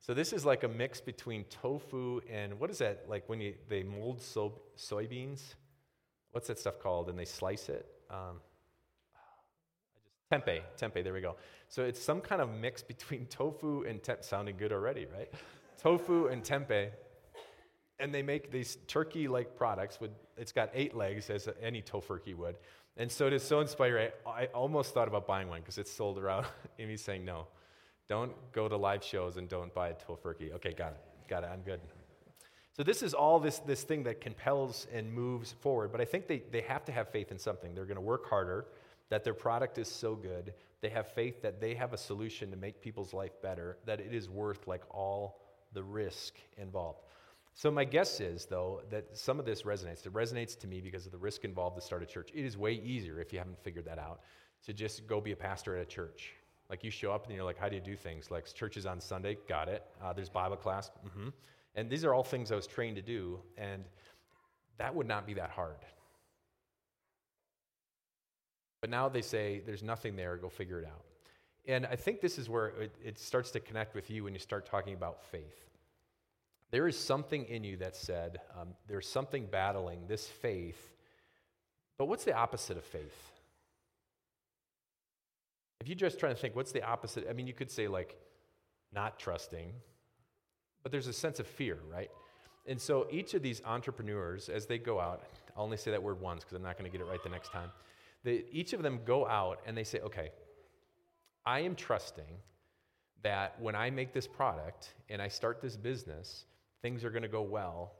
So 0.00 0.14
this 0.14 0.32
is 0.32 0.46
like 0.46 0.64
a 0.64 0.68
mix 0.68 0.98
between 0.98 1.44
tofu 1.44 2.22
and 2.30 2.58
what 2.58 2.70
is 2.70 2.78
that? 2.78 3.04
Like 3.08 3.28
when 3.28 3.38
you 3.38 3.54
they 3.68 3.82
mold 3.82 4.22
so, 4.22 4.54
soybeans. 4.78 5.42
What's 6.32 6.48
that 6.48 6.58
stuff 6.58 6.80
called? 6.80 7.10
And 7.10 7.18
they 7.18 7.26
slice 7.26 7.68
it. 7.68 7.86
Um, 8.10 8.40
tempeh. 10.32 10.62
Tempeh. 10.80 11.04
There 11.04 11.12
we 11.12 11.20
go. 11.20 11.36
So 11.68 11.84
it's 11.84 12.02
some 12.02 12.22
kind 12.22 12.40
of 12.40 12.48
mix 12.50 12.82
between 12.82 13.26
tofu 13.30 13.82
and 13.82 14.02
tempeh. 14.02 14.24
Sounding 14.24 14.56
good 14.56 14.72
already, 14.72 15.06
right? 15.14 15.30
tofu 15.78 16.28
and 16.28 16.42
tempeh. 16.42 16.88
And 18.00 18.14
they 18.14 18.22
make 18.22 18.50
these 18.50 18.78
turkey-like 18.88 19.56
products 19.56 20.00
with. 20.00 20.10
It's 20.38 20.52
got 20.52 20.70
eight 20.72 20.96
legs, 20.96 21.28
as 21.28 21.48
any 21.62 21.82
Tofurky 21.82 22.34
would. 22.34 22.56
And 22.96 23.12
so 23.12 23.26
it 23.26 23.32
is 23.34 23.42
so 23.42 23.60
inspiring. 23.60 24.10
I, 24.26 24.30
I 24.30 24.44
almost 24.46 24.94
thought 24.94 25.06
about 25.06 25.26
buying 25.26 25.48
one 25.48 25.60
because 25.60 25.78
it's 25.78 25.92
sold 25.92 26.18
around. 26.18 26.46
Amy's 26.78 27.02
saying 27.02 27.24
no. 27.24 27.46
Don't 28.08 28.32
go 28.52 28.68
to 28.68 28.76
live 28.76 29.02
shows 29.02 29.36
and 29.36 29.48
don't 29.48 29.72
buy 29.72 29.88
a 29.88 29.94
Tofurky. 29.94 30.52
Okay, 30.54 30.72
got 30.72 30.92
it. 30.92 31.00
Got 31.28 31.44
it. 31.44 31.50
I'm 31.52 31.62
good. 31.62 31.80
So 32.76 32.82
this 32.82 33.02
is 33.02 33.14
all 33.14 33.38
this, 33.38 33.60
this 33.60 33.82
thing 33.84 34.02
that 34.02 34.20
compels 34.20 34.86
and 34.92 35.12
moves 35.12 35.52
forward. 35.52 35.92
But 35.92 36.00
I 36.00 36.04
think 36.04 36.26
they, 36.26 36.42
they 36.50 36.60
have 36.62 36.84
to 36.86 36.92
have 36.92 37.08
faith 37.08 37.30
in 37.30 37.38
something. 37.38 37.74
They're 37.74 37.86
going 37.86 37.96
to 37.96 38.00
work 38.00 38.28
harder, 38.28 38.66
that 39.10 39.24
their 39.24 39.34
product 39.34 39.78
is 39.78 39.88
so 39.88 40.14
good. 40.14 40.54
They 40.80 40.88
have 40.88 41.06
faith 41.12 41.40
that 41.42 41.60
they 41.60 41.74
have 41.74 41.92
a 41.92 41.96
solution 41.96 42.50
to 42.50 42.56
make 42.56 42.82
people's 42.82 43.14
life 43.14 43.40
better, 43.42 43.78
that 43.86 44.00
it 44.00 44.12
is 44.12 44.28
worth 44.28 44.66
like 44.66 44.82
all 44.90 45.40
the 45.72 45.82
risk 45.82 46.34
involved. 46.58 47.00
So 47.54 47.70
my 47.70 47.84
guess 47.84 48.20
is, 48.20 48.46
though, 48.46 48.82
that 48.90 49.16
some 49.16 49.38
of 49.38 49.46
this 49.46 49.62
resonates. 49.62 50.04
It 50.04 50.12
resonates 50.12 50.58
to 50.58 50.66
me 50.66 50.80
because 50.80 51.06
of 51.06 51.12
the 51.12 51.18
risk 51.18 51.44
involved 51.44 51.76
to 51.76 51.82
start 51.82 52.02
a 52.02 52.06
church. 52.06 52.30
It 52.34 52.44
is 52.44 52.58
way 52.58 52.72
easier, 52.72 53.20
if 53.20 53.32
you 53.32 53.38
haven't 53.38 53.62
figured 53.62 53.84
that 53.84 53.98
out, 53.98 54.20
to 54.66 54.72
just 54.72 55.06
go 55.06 55.20
be 55.20 55.30
a 55.30 55.36
pastor 55.36 55.76
at 55.76 55.82
a 55.82 55.86
church 55.86 56.34
like 56.70 56.82
you 56.82 56.90
show 56.90 57.12
up 57.12 57.26
and 57.26 57.34
you're 57.34 57.44
like, 57.44 57.58
how 57.58 57.68
do 57.68 57.74
you 57.74 57.82
do 57.82 57.96
things? 57.96 58.30
Like 58.30 58.52
churches 58.52 58.86
on 58.86 59.00
Sunday, 59.00 59.36
got 59.48 59.68
it. 59.68 59.82
Uh, 60.02 60.12
there's 60.12 60.28
Bible 60.28 60.56
class, 60.56 60.90
mm-hmm. 61.06 61.28
And 61.74 61.90
these 61.90 62.04
are 62.04 62.14
all 62.14 62.22
things 62.22 62.52
I 62.52 62.56
was 62.56 62.66
trained 62.66 62.96
to 62.96 63.02
do, 63.02 63.40
and 63.58 63.84
that 64.78 64.94
would 64.94 65.08
not 65.08 65.26
be 65.26 65.34
that 65.34 65.50
hard. 65.50 65.76
But 68.80 68.90
now 68.90 69.08
they 69.08 69.22
say, 69.22 69.62
there's 69.66 69.82
nothing 69.82 70.14
there, 70.14 70.36
go 70.36 70.48
figure 70.48 70.78
it 70.78 70.86
out. 70.86 71.02
And 71.66 71.86
I 71.86 71.96
think 71.96 72.20
this 72.20 72.38
is 72.38 72.48
where 72.48 72.68
it, 72.68 72.94
it 73.02 73.18
starts 73.18 73.50
to 73.52 73.60
connect 73.60 73.94
with 73.94 74.10
you 74.10 74.24
when 74.24 74.34
you 74.34 74.38
start 74.38 74.66
talking 74.66 74.94
about 74.94 75.24
faith. 75.24 75.64
There 76.70 76.86
is 76.86 76.98
something 76.98 77.44
in 77.46 77.64
you 77.64 77.76
that 77.78 77.96
said, 77.96 78.38
um, 78.60 78.68
there's 78.86 79.08
something 79.08 79.46
battling 79.46 80.06
this 80.06 80.26
faith. 80.26 80.92
But 81.98 82.06
what's 82.06 82.24
the 82.24 82.34
opposite 82.34 82.76
of 82.76 82.84
faith? 82.84 83.32
If 85.84 85.88
you're 85.88 85.96
just 85.96 86.18
trying 86.18 86.34
to 86.34 86.40
think, 86.40 86.56
what's 86.56 86.72
the 86.72 86.82
opposite? 86.82 87.26
I 87.28 87.34
mean, 87.34 87.46
you 87.46 87.52
could 87.52 87.70
say 87.70 87.88
like 87.88 88.16
not 88.90 89.18
trusting, 89.18 89.70
but 90.82 90.90
there's 90.90 91.08
a 91.08 91.12
sense 91.12 91.40
of 91.40 91.46
fear, 91.46 91.76
right? 91.92 92.10
And 92.64 92.80
so 92.80 93.06
each 93.10 93.34
of 93.34 93.42
these 93.42 93.60
entrepreneurs, 93.66 94.48
as 94.48 94.64
they 94.64 94.78
go 94.78 94.98
out, 94.98 95.24
I'll 95.54 95.64
only 95.64 95.76
say 95.76 95.90
that 95.90 96.02
word 96.02 96.22
once 96.22 96.42
because 96.42 96.56
I'm 96.56 96.62
not 96.62 96.78
going 96.78 96.90
to 96.90 96.96
get 96.96 97.04
it 97.04 97.10
right 97.10 97.22
the 97.22 97.28
next 97.28 97.52
time. 97.52 97.70
They, 98.22 98.44
each 98.50 98.72
of 98.72 98.82
them 98.82 99.00
go 99.04 99.28
out 99.28 99.58
and 99.66 99.76
they 99.76 99.84
say, 99.84 100.00
okay, 100.00 100.30
I 101.44 101.60
am 101.60 101.74
trusting 101.74 102.40
that 103.22 103.60
when 103.60 103.74
I 103.74 103.90
make 103.90 104.14
this 104.14 104.26
product 104.26 104.94
and 105.10 105.20
I 105.20 105.28
start 105.28 105.60
this 105.60 105.76
business, 105.76 106.46
things 106.80 107.04
are 107.04 107.10
going 107.10 107.24
to 107.24 107.28
go 107.28 107.42
well. 107.42 107.92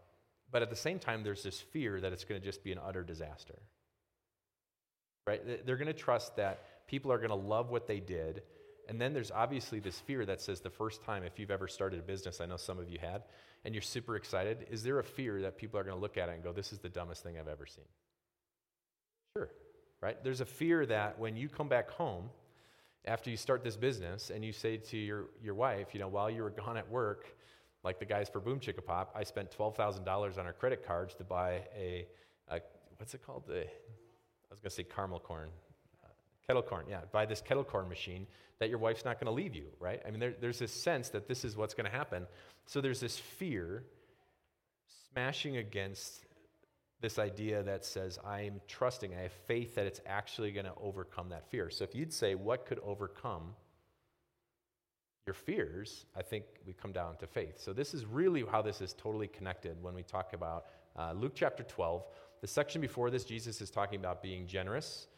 But 0.50 0.62
at 0.62 0.70
the 0.70 0.76
same 0.76 0.98
time, 0.98 1.22
there's 1.22 1.42
this 1.42 1.60
fear 1.60 2.00
that 2.00 2.14
it's 2.14 2.24
going 2.24 2.40
to 2.40 2.46
just 2.46 2.64
be 2.64 2.72
an 2.72 2.78
utter 2.82 3.02
disaster. 3.02 3.58
Right? 5.26 5.66
They're 5.66 5.76
going 5.76 5.88
to 5.88 5.92
trust 5.92 6.36
that 6.36 6.64
people 6.86 7.12
are 7.12 7.18
going 7.18 7.30
to 7.30 7.34
love 7.34 7.70
what 7.70 7.86
they 7.86 8.00
did. 8.00 8.42
And 8.88 9.00
then 9.00 9.12
there's 9.14 9.30
obviously 9.30 9.80
this 9.80 9.98
fear 10.00 10.26
that 10.26 10.40
says 10.40 10.60
the 10.60 10.70
first 10.70 11.02
time, 11.02 11.24
if 11.24 11.38
you've 11.38 11.50
ever 11.50 11.68
started 11.68 12.00
a 12.00 12.02
business, 12.02 12.40
I 12.40 12.46
know 12.46 12.56
some 12.56 12.78
of 12.78 12.90
you 12.90 12.98
had, 13.00 13.22
and 13.64 13.74
you're 13.74 13.82
super 13.82 14.16
excited, 14.16 14.66
is 14.70 14.82
there 14.82 14.98
a 14.98 15.04
fear 15.04 15.40
that 15.42 15.56
people 15.56 15.80
are 15.80 15.84
going 15.84 15.96
to 15.96 16.00
look 16.00 16.18
at 16.18 16.28
it 16.28 16.32
and 16.32 16.44
go, 16.44 16.52
this 16.52 16.72
is 16.72 16.78
the 16.80 16.90
dumbest 16.90 17.22
thing 17.22 17.38
I've 17.38 17.48
ever 17.48 17.66
seen? 17.66 17.84
Sure, 19.36 19.48
right? 20.02 20.22
There's 20.22 20.42
a 20.42 20.46
fear 20.46 20.84
that 20.86 21.18
when 21.18 21.36
you 21.36 21.48
come 21.48 21.68
back 21.68 21.90
home 21.90 22.28
after 23.06 23.30
you 23.30 23.36
start 23.36 23.64
this 23.64 23.76
business 23.76 24.30
and 24.30 24.44
you 24.44 24.52
say 24.52 24.76
to 24.76 24.96
your, 24.96 25.26
your 25.42 25.54
wife, 25.54 25.88
you 25.92 26.00
know, 26.00 26.08
while 26.08 26.30
you 26.30 26.42
were 26.42 26.50
gone 26.50 26.76
at 26.76 26.90
work, 26.90 27.34
like 27.82 27.98
the 27.98 28.06
guys 28.06 28.28
for 28.28 28.40
Boom 28.40 28.60
Chicka 28.60 28.84
Pop, 28.84 29.14
I 29.14 29.24
spent 29.24 29.50
$12,000 29.56 30.38
on 30.38 30.46
our 30.46 30.52
credit 30.52 30.86
cards 30.86 31.14
to 31.14 31.24
buy 31.24 31.62
a, 31.76 32.06
a 32.48 32.60
what's 32.96 33.14
it 33.14 33.24
called? 33.24 33.44
The, 33.46 33.60
I 33.60 34.50
was 34.50 34.60
going 34.60 34.70
to 34.70 34.70
say 34.70 34.84
caramel 34.84 35.20
corn. 35.20 35.50
Kettle 36.48 36.62
corn, 36.62 36.86
yeah. 36.88 37.00
Buy 37.10 37.24
this 37.26 37.40
kettle 37.40 37.64
corn 37.64 37.88
machine 37.88 38.26
that 38.58 38.68
your 38.68 38.78
wife's 38.78 39.04
not 39.04 39.18
going 39.18 39.26
to 39.26 39.32
leave 39.32 39.54
you, 39.54 39.66
right? 39.80 40.00
I 40.06 40.10
mean, 40.10 40.20
there, 40.20 40.34
there's 40.40 40.58
this 40.58 40.72
sense 40.72 41.08
that 41.10 41.26
this 41.26 41.44
is 41.44 41.56
what's 41.56 41.74
going 41.74 41.90
to 41.90 41.96
happen. 41.96 42.26
So 42.66 42.80
there's 42.80 43.00
this 43.00 43.18
fear 43.18 43.84
smashing 45.12 45.56
against 45.56 46.26
this 47.00 47.18
idea 47.18 47.62
that 47.62 47.84
says, 47.84 48.18
I'm 48.24 48.60
trusting, 48.68 49.14
I 49.14 49.22
have 49.22 49.32
faith 49.32 49.74
that 49.74 49.86
it's 49.86 50.00
actually 50.06 50.52
going 50.52 50.66
to 50.66 50.74
overcome 50.80 51.30
that 51.30 51.48
fear. 51.50 51.70
So 51.70 51.84
if 51.84 51.94
you'd 51.94 52.12
say, 52.12 52.34
what 52.34 52.66
could 52.66 52.78
overcome 52.80 53.54
your 55.26 55.34
fears, 55.34 56.06
I 56.16 56.22
think 56.22 56.44
we 56.66 56.74
come 56.74 56.92
down 56.92 57.16
to 57.16 57.26
faith. 57.26 57.60
So 57.60 57.72
this 57.72 57.94
is 57.94 58.04
really 58.04 58.44
how 58.50 58.62
this 58.62 58.80
is 58.80 58.92
totally 58.92 59.28
connected 59.28 59.82
when 59.82 59.94
we 59.94 60.02
talk 60.02 60.34
about 60.34 60.66
uh, 60.96 61.12
Luke 61.12 61.32
chapter 61.34 61.62
12. 61.62 62.06
The 62.40 62.46
section 62.46 62.80
before 62.80 63.10
this, 63.10 63.24
Jesus 63.24 63.60
is 63.60 63.70
talking 63.70 63.98
about 63.98 64.22
being 64.22 64.46
generous 64.46 65.08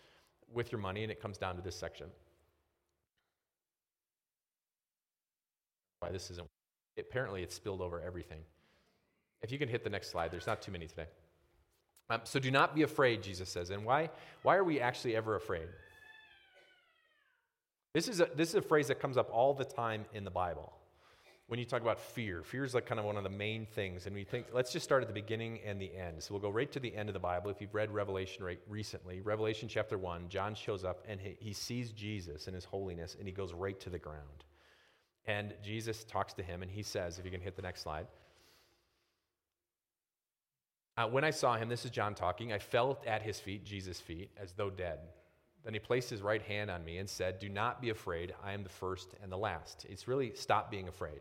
with 0.53 0.73
your 0.73 0.81
money, 0.81 1.03
and 1.03 1.13
it 1.13 1.21
comes 1.21 1.39
down 1.39 1.57
to 1.57 1.63
this 1.63 1.77
section. 1.77 2.07
Why 6.01 6.11
this 6.11 6.31
isn't, 6.31 6.47
apparently 6.99 7.43
it's 7.43 7.55
spilled 7.55 7.81
over 7.81 8.01
everything. 8.01 8.41
If 9.43 9.51
you 9.53 9.59
can 9.59 9.69
hit 9.69 9.85
the 9.85 9.91
next 9.91 10.11
slide, 10.11 10.31
there's 10.31 10.47
not 10.47 10.63
too 10.63 10.73
many 10.73 10.87
today. 10.87 11.07
Um, 12.09 12.21
so 12.25 12.39
do 12.39 12.51
not 12.51 12.75
be 12.75 12.83
afraid, 12.83 13.23
Jesus 13.23 13.49
says. 13.49 13.71
And 13.71 13.85
why, 13.85 14.11
why 14.43 14.57
are 14.57 14.65
we 14.65 14.81
actually 14.81 15.17
ever 15.17 15.35
afraid? 15.35 15.69
This 17.95 18.09
is, 18.09 18.21
a, 18.21 18.29
this 18.35 18.51
is 18.51 18.55
a 18.57 18.63
phrase 18.63 18.89
that 18.89 19.01
comes 19.01 19.17
up 19.17 19.31
all 19.33 19.55
the 19.55 19.65
time 19.65 20.05
in 20.13 20.25
the 20.25 20.31
Bible. 20.31 20.73
When 21.49 21.61
you 21.61 21.65
talk 21.65 21.81
about 21.81 22.01
fear, 22.01 22.43
fear 22.43 22.65
is 22.65 22.75
like 22.75 22.87
kind 22.87 22.99
of 22.99 23.07
one 23.07 23.17
of 23.17 23.23
the 23.23 23.31
main 23.31 23.67
things. 23.67 24.07
And 24.07 24.17
we 24.17 24.25
think, 24.25 24.47
let's 24.53 24.73
just 24.73 24.83
start 24.83 25.03
at 25.03 25.09
the 25.09 25.15
beginning 25.15 25.61
and 25.65 25.81
the 25.81 25.95
end. 25.95 26.21
So 26.21 26.35
we'll 26.35 26.41
go 26.41 26.51
right 26.51 26.71
to 26.73 26.81
the 26.81 26.93
end 26.93 27.09
of 27.09 27.13
the 27.13 27.21
Bible. 27.21 27.51
If 27.51 27.61
you've 27.61 27.75
read 27.75 27.93
Revelation 27.93 28.43
right 28.43 28.59
recently, 28.69 29.21
Revelation 29.21 29.69
chapter 29.69 29.97
1, 29.97 30.29
John 30.29 30.57
shows 30.57 30.85
up 30.85 31.05
and 31.09 31.21
he, 31.21 31.37
he 31.39 31.53
sees 31.53 31.93
Jesus 31.93 32.49
in 32.49 32.55
his 32.55 32.65
holiness 32.65 33.15
and 33.17 33.29
he 33.29 33.33
goes 33.33 33.53
right 33.53 33.79
to 33.79 33.91
the 33.91 33.99
ground. 33.99 34.45
And 35.25 35.55
Jesus 35.63 36.03
talks 36.03 36.33
to 36.35 36.43
him 36.43 36.63
and 36.63 36.71
he 36.71 36.83
says, 36.83 37.21
if 37.21 37.25
you 37.25 37.31
can 37.31 37.41
hit 37.41 37.55
the 37.55 37.63
next 37.63 37.83
slide, 37.83 38.09
uh, 40.97 41.07
when 41.07 41.23
I 41.23 41.31
saw 41.31 41.57
him, 41.57 41.69
this 41.69 41.85
is 41.85 41.93
John 41.93 42.17
talking, 42.17 42.53
I 42.53 42.59
fell 42.59 42.99
at 43.07 43.23
his 43.23 43.39
feet, 43.39 43.65
Jesus' 43.65 44.01
feet, 44.01 44.31
as 44.37 44.53
though 44.53 44.71
dead. 44.71 44.99
Then 45.63 45.75
he 45.75 45.81
placed 45.81 46.11
his 46.11 46.23
right 46.23 46.43
hand 46.43 46.71
on 46.71 46.85
me 46.85 46.99
and 46.99 47.09
said, 47.09 47.39
Do 47.39 47.49
not 47.49 47.81
be 47.81 47.91
afraid. 47.91 48.35
I 48.43 48.53
am 48.53 48.63
the 48.63 48.69
first 48.69 49.15
and 49.23 49.31
the 49.31 49.37
last. 49.37 49.85
It's 49.89 50.09
really 50.09 50.33
stop 50.35 50.71
being 50.71 50.89
afraid. 50.89 51.21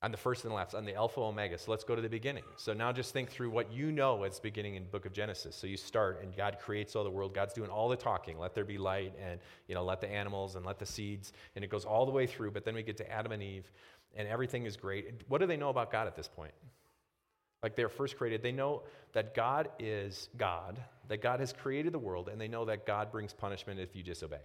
I'm 0.00 0.12
the 0.12 0.16
first 0.16 0.44
and 0.44 0.52
the 0.52 0.54
last. 0.54 0.74
I'm 0.74 0.84
the 0.84 0.94
Alpha 0.94 1.20
Omega. 1.20 1.58
So 1.58 1.72
let's 1.72 1.82
go 1.82 1.96
to 1.96 2.02
the 2.02 2.08
beginning. 2.08 2.44
So 2.56 2.72
now 2.72 2.92
just 2.92 3.12
think 3.12 3.30
through 3.30 3.50
what 3.50 3.72
you 3.72 3.90
know 3.90 4.22
as 4.22 4.38
beginning 4.38 4.76
in 4.76 4.84
book 4.84 5.06
of 5.06 5.12
Genesis. 5.12 5.56
So 5.56 5.66
you 5.66 5.76
start 5.76 6.20
and 6.22 6.36
God 6.36 6.58
creates 6.60 6.94
all 6.94 7.02
the 7.02 7.10
world. 7.10 7.34
God's 7.34 7.52
doing 7.52 7.68
all 7.68 7.88
the 7.88 7.96
talking. 7.96 8.38
Let 8.38 8.54
there 8.54 8.64
be 8.64 8.78
light 8.78 9.12
and 9.20 9.40
you 9.66 9.74
know, 9.74 9.84
let 9.84 10.00
the 10.00 10.08
animals 10.08 10.54
and 10.54 10.64
let 10.64 10.78
the 10.78 10.86
seeds. 10.86 11.32
And 11.56 11.64
it 11.64 11.70
goes 11.70 11.84
all 11.84 12.06
the 12.06 12.12
way 12.12 12.26
through, 12.26 12.52
but 12.52 12.64
then 12.64 12.74
we 12.74 12.84
get 12.84 12.96
to 12.98 13.10
Adam 13.10 13.32
and 13.32 13.42
Eve 13.42 13.70
and 14.16 14.28
everything 14.28 14.66
is 14.66 14.76
great. 14.76 15.22
What 15.26 15.40
do 15.40 15.46
they 15.46 15.56
know 15.56 15.68
about 15.68 15.90
God 15.90 16.06
at 16.06 16.14
this 16.14 16.28
point? 16.28 16.52
like 17.62 17.74
they're 17.74 17.88
first 17.88 18.16
created, 18.16 18.42
they 18.42 18.52
know 18.52 18.82
that 19.12 19.34
God 19.34 19.68
is 19.78 20.28
God, 20.36 20.80
that 21.08 21.22
God 21.22 21.40
has 21.40 21.52
created 21.52 21.92
the 21.92 21.98
world, 21.98 22.28
and 22.28 22.40
they 22.40 22.48
know 22.48 22.64
that 22.66 22.86
God 22.86 23.10
brings 23.10 23.32
punishment 23.32 23.80
if 23.80 23.96
you 23.96 24.02
disobey. 24.02 24.38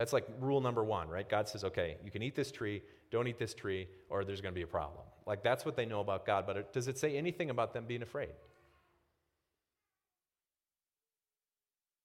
That's 0.00 0.14
like 0.14 0.26
rule 0.40 0.62
number 0.62 0.82
one, 0.82 1.10
right? 1.10 1.28
God 1.28 1.46
says, 1.46 1.62
okay, 1.62 1.98
you 2.02 2.10
can 2.10 2.22
eat 2.22 2.34
this 2.34 2.50
tree, 2.50 2.82
don't 3.10 3.28
eat 3.28 3.38
this 3.38 3.52
tree, 3.52 3.86
or 4.08 4.24
there's 4.24 4.40
going 4.40 4.54
to 4.54 4.58
be 4.58 4.62
a 4.62 4.66
problem. 4.66 5.04
Like 5.26 5.42
that's 5.42 5.66
what 5.66 5.76
they 5.76 5.84
know 5.84 6.00
about 6.00 6.24
God, 6.24 6.46
but 6.46 6.56
it, 6.56 6.72
does 6.72 6.88
it 6.88 6.96
say 6.96 7.18
anything 7.18 7.50
about 7.50 7.74
them 7.74 7.84
being 7.86 8.00
afraid? 8.00 8.30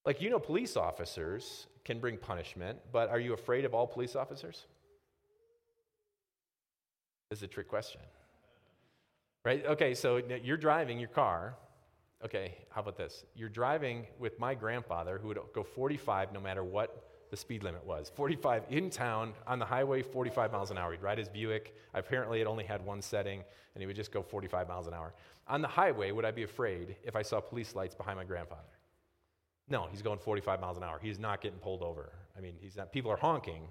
Like, 0.04 0.20
you 0.20 0.28
know, 0.28 0.38
police 0.38 0.76
officers 0.76 1.68
can 1.86 1.98
bring 1.98 2.18
punishment, 2.18 2.78
but 2.92 3.08
are 3.08 3.18
you 3.18 3.32
afraid 3.32 3.64
of 3.64 3.72
all 3.72 3.86
police 3.86 4.14
officers? 4.14 4.66
This 7.30 7.38
is 7.38 7.44
a 7.44 7.48
trick 7.48 7.66
question. 7.66 8.02
Right? 9.42 9.64
Okay, 9.64 9.94
so 9.94 10.20
you're 10.44 10.58
driving 10.58 10.98
your 10.98 11.08
car. 11.08 11.56
Okay, 12.22 12.56
how 12.68 12.82
about 12.82 12.98
this? 12.98 13.24
You're 13.34 13.48
driving 13.48 14.06
with 14.18 14.38
my 14.38 14.54
grandfather 14.54 15.16
who 15.16 15.28
would 15.28 15.38
go 15.54 15.62
45 15.62 16.34
no 16.34 16.40
matter 16.40 16.62
what 16.62 17.15
the 17.30 17.36
speed 17.36 17.62
limit 17.62 17.84
was. 17.84 18.10
45 18.14 18.64
in 18.70 18.90
town, 18.90 19.32
on 19.46 19.58
the 19.58 19.64
highway, 19.64 20.02
45 20.02 20.52
miles 20.52 20.70
an 20.70 20.78
hour. 20.78 20.92
He'd 20.92 21.02
ride 21.02 21.18
his 21.18 21.28
Buick. 21.28 21.74
Apparently, 21.94 22.40
it 22.40 22.46
only 22.46 22.64
had 22.64 22.84
one 22.84 23.02
setting, 23.02 23.42
and 23.74 23.82
he 23.82 23.86
would 23.86 23.96
just 23.96 24.12
go 24.12 24.22
45 24.22 24.68
miles 24.68 24.86
an 24.86 24.94
hour. 24.94 25.14
On 25.48 25.62
the 25.62 25.68
highway, 25.68 26.10
would 26.10 26.24
I 26.24 26.30
be 26.30 26.42
afraid 26.42 26.96
if 27.04 27.16
I 27.16 27.22
saw 27.22 27.40
police 27.40 27.74
lights 27.74 27.94
behind 27.94 28.16
my 28.16 28.24
grandfather? 28.24 28.62
No, 29.68 29.88
he's 29.90 30.02
going 30.02 30.18
45 30.18 30.60
miles 30.60 30.76
an 30.76 30.84
hour. 30.84 30.98
He's 31.02 31.18
not 31.18 31.40
getting 31.40 31.58
pulled 31.58 31.82
over. 31.82 32.12
I 32.36 32.40
mean, 32.40 32.54
he's 32.60 32.76
not, 32.76 32.92
people 32.92 33.10
are 33.10 33.16
honking, 33.16 33.62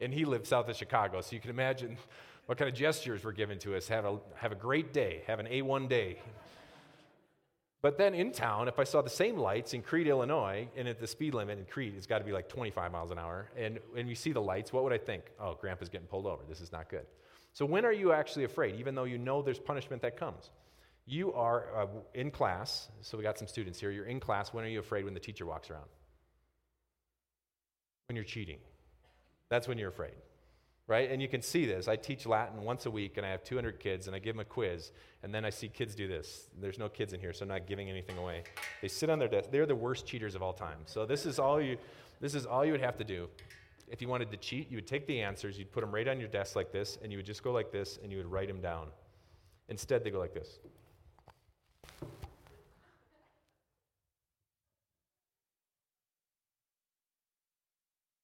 and 0.00 0.12
he 0.12 0.24
lives 0.24 0.48
south 0.48 0.68
of 0.68 0.76
Chicago, 0.76 1.20
so 1.20 1.34
you 1.34 1.40
can 1.40 1.50
imagine 1.50 1.96
what 2.46 2.58
kind 2.58 2.68
of 2.70 2.74
gestures 2.74 3.24
were 3.24 3.32
given 3.32 3.58
to 3.60 3.76
us. 3.76 3.88
Have 3.88 4.04
a, 4.04 4.18
have 4.36 4.52
a 4.52 4.56
great 4.56 4.92
day, 4.92 5.22
have 5.26 5.38
an 5.38 5.46
A1 5.46 5.88
day. 5.88 6.18
But 7.82 7.98
then 7.98 8.14
in 8.14 8.32
town, 8.32 8.68
if 8.68 8.78
I 8.78 8.84
saw 8.84 9.02
the 9.02 9.10
same 9.10 9.36
lights 9.36 9.74
in 9.74 9.82
Crete, 9.82 10.06
Illinois, 10.06 10.68
and 10.76 10.88
at 10.88 10.98
the 10.98 11.06
speed 11.06 11.34
limit 11.34 11.58
in 11.58 11.66
Crete, 11.66 11.94
it's 11.96 12.06
got 12.06 12.18
to 12.18 12.24
be 12.24 12.32
like 12.32 12.48
25 12.48 12.90
miles 12.90 13.10
an 13.10 13.18
hour, 13.18 13.50
and 13.56 13.78
when 13.92 14.08
you 14.08 14.14
see 14.14 14.32
the 14.32 14.40
lights, 14.40 14.72
what 14.72 14.82
would 14.82 14.92
I 14.92 14.98
think? 14.98 15.24
Oh, 15.38 15.56
grandpa's 15.60 15.88
getting 15.88 16.06
pulled 16.06 16.26
over. 16.26 16.42
This 16.48 16.60
is 16.60 16.72
not 16.72 16.88
good. 16.88 17.06
So 17.52 17.64
when 17.64 17.84
are 17.84 17.92
you 17.92 18.12
actually 18.12 18.44
afraid, 18.44 18.76
even 18.76 18.94
though 18.94 19.04
you 19.04 19.18
know 19.18 19.42
there's 19.42 19.58
punishment 19.58 20.02
that 20.02 20.16
comes? 20.16 20.50
You 21.06 21.32
are 21.34 21.82
uh, 21.82 21.86
in 22.14 22.30
class, 22.30 22.88
so 23.02 23.16
we 23.16 23.22
got 23.22 23.38
some 23.38 23.46
students 23.46 23.78
here. 23.78 23.90
You're 23.90 24.06
in 24.06 24.20
class. 24.20 24.52
When 24.52 24.64
are 24.64 24.68
you 24.68 24.80
afraid 24.80 25.04
when 25.04 25.14
the 25.14 25.20
teacher 25.20 25.46
walks 25.46 25.70
around? 25.70 25.86
When 28.08 28.16
you're 28.16 28.24
cheating. 28.24 28.58
That's 29.48 29.68
when 29.68 29.78
you're 29.78 29.90
afraid 29.90 30.14
right? 30.88 31.10
And 31.10 31.20
you 31.20 31.28
can 31.28 31.42
see 31.42 31.66
this. 31.66 31.88
I 31.88 31.96
teach 31.96 32.26
Latin 32.26 32.62
once 32.62 32.86
a 32.86 32.90
week, 32.90 33.16
and 33.16 33.26
I 33.26 33.30
have 33.30 33.42
200 33.42 33.80
kids, 33.80 34.06
and 34.06 34.14
I 34.14 34.18
give 34.18 34.34
them 34.34 34.40
a 34.40 34.44
quiz, 34.44 34.92
and 35.22 35.34
then 35.34 35.44
I 35.44 35.50
see 35.50 35.68
kids 35.68 35.94
do 35.94 36.06
this. 36.06 36.48
There's 36.60 36.78
no 36.78 36.88
kids 36.88 37.12
in 37.12 37.20
here, 37.20 37.32
so 37.32 37.42
I'm 37.42 37.48
not 37.48 37.66
giving 37.66 37.90
anything 37.90 38.18
away. 38.18 38.44
They 38.82 38.88
sit 38.88 39.10
on 39.10 39.18
their 39.18 39.28
desk. 39.28 39.50
They're 39.50 39.66
the 39.66 39.74
worst 39.74 40.06
cheaters 40.06 40.34
of 40.34 40.42
all 40.42 40.52
time. 40.52 40.78
So 40.86 41.04
this 41.04 41.26
is 41.26 41.38
all 41.38 41.60
you. 41.60 41.76
This 42.20 42.34
is 42.34 42.46
all 42.46 42.64
you 42.64 42.72
would 42.72 42.80
have 42.80 42.96
to 42.98 43.04
do. 43.04 43.28
If 43.88 44.00
you 44.00 44.08
wanted 44.08 44.30
to 44.30 44.36
cheat, 44.36 44.70
you 44.70 44.78
would 44.78 44.86
take 44.86 45.06
the 45.06 45.20
answers, 45.20 45.58
you'd 45.58 45.70
put 45.70 45.82
them 45.82 45.94
right 45.94 46.08
on 46.08 46.18
your 46.18 46.28
desk 46.28 46.56
like 46.56 46.72
this, 46.72 46.98
and 47.02 47.12
you 47.12 47.18
would 47.18 47.26
just 47.26 47.42
go 47.42 47.52
like 47.52 47.70
this, 47.70 47.98
and 48.02 48.10
you 48.10 48.18
would 48.18 48.26
write 48.26 48.48
them 48.48 48.60
down. 48.60 48.88
Instead, 49.68 50.02
they 50.02 50.10
go 50.10 50.18
like 50.18 50.34
this. 50.34 50.58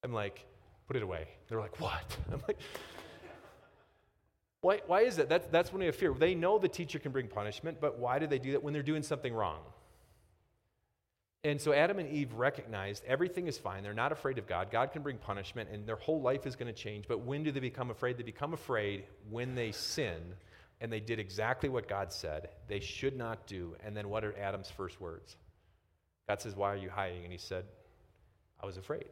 I'm 0.05 0.13
like, 0.13 0.45
put 0.87 0.97
it 0.97 1.03
away. 1.03 1.29
They're 1.49 1.61
like, 1.61 1.81
what? 1.81 2.17
I'm 2.33 2.43
like, 2.47 2.59
why, 4.61 4.81
why 4.87 5.01
is 5.03 5.17
that? 5.17 5.29
That's, 5.29 5.47
that's 5.49 5.73
when 5.73 5.81
they 5.81 5.87
have 5.87 5.97
fear. 5.97 6.15
They 6.15 6.35
know 6.35 6.59
the 6.59 6.69
teacher 6.69 6.99
can 6.99 7.13
bring 7.13 7.29
punishment, 7.29 7.79
but 7.81 7.99
why 7.99 8.19
do 8.19 8.27
they 8.27 8.39
do 8.39 8.53
that 8.53 8.63
when 8.63 8.73
they're 8.73 8.83
doing 8.83 9.03
something 9.03 9.35
wrong? 9.35 9.61
And 11.45 11.61
so 11.61 11.73
Adam 11.73 11.99
and 11.99 12.09
Eve 12.09 12.33
recognized 12.35 13.05
everything 13.05 13.49
is 13.49 13.59
fine. 13.59 13.83
They're 13.83 13.93
not 13.93 14.13
afraid 14.13 14.39
of 14.39 14.47
God. 14.47 14.71
God 14.71 14.93
can 14.93 15.03
bring 15.03 15.19
punishment, 15.19 15.71
and 15.73 15.85
their 15.85 15.97
whole 15.97 16.21
life 16.21 16.47
is 16.47 16.55
going 16.55 16.73
to 16.73 16.81
change. 16.81 17.07
But 17.09 17.23
when 17.23 17.43
do 17.43 17.51
they 17.51 17.59
become 17.59 17.91
afraid? 17.91 18.17
They 18.17 18.23
become 18.23 18.55
afraid 18.55 19.05
when 19.29 19.57
they 19.57 19.73
sin 19.73 20.35
and 20.83 20.93
they 20.93 21.01
did 21.01 21.21
exactly 21.21 21.69
what 21.69 21.89
God 21.89 22.13
said 22.13 22.49
they 22.67 22.81
should 22.81 23.17
not 23.17 23.47
do. 23.47 23.77
And 23.85 23.97
then 23.97 24.09
what 24.09 24.25
are 24.25 24.37
Adam's 24.37 24.69
first 24.69 25.01
words? 25.01 25.37
God 26.29 26.41
says, 26.41 26.57
Why 26.57 26.73
are 26.73 26.77
you 26.77 26.91
hiding? 26.91 27.23
And 27.23 27.33
he 27.33 27.39
said, 27.39 27.65
I 28.61 28.67
was 28.67 28.77
afraid. 28.77 29.07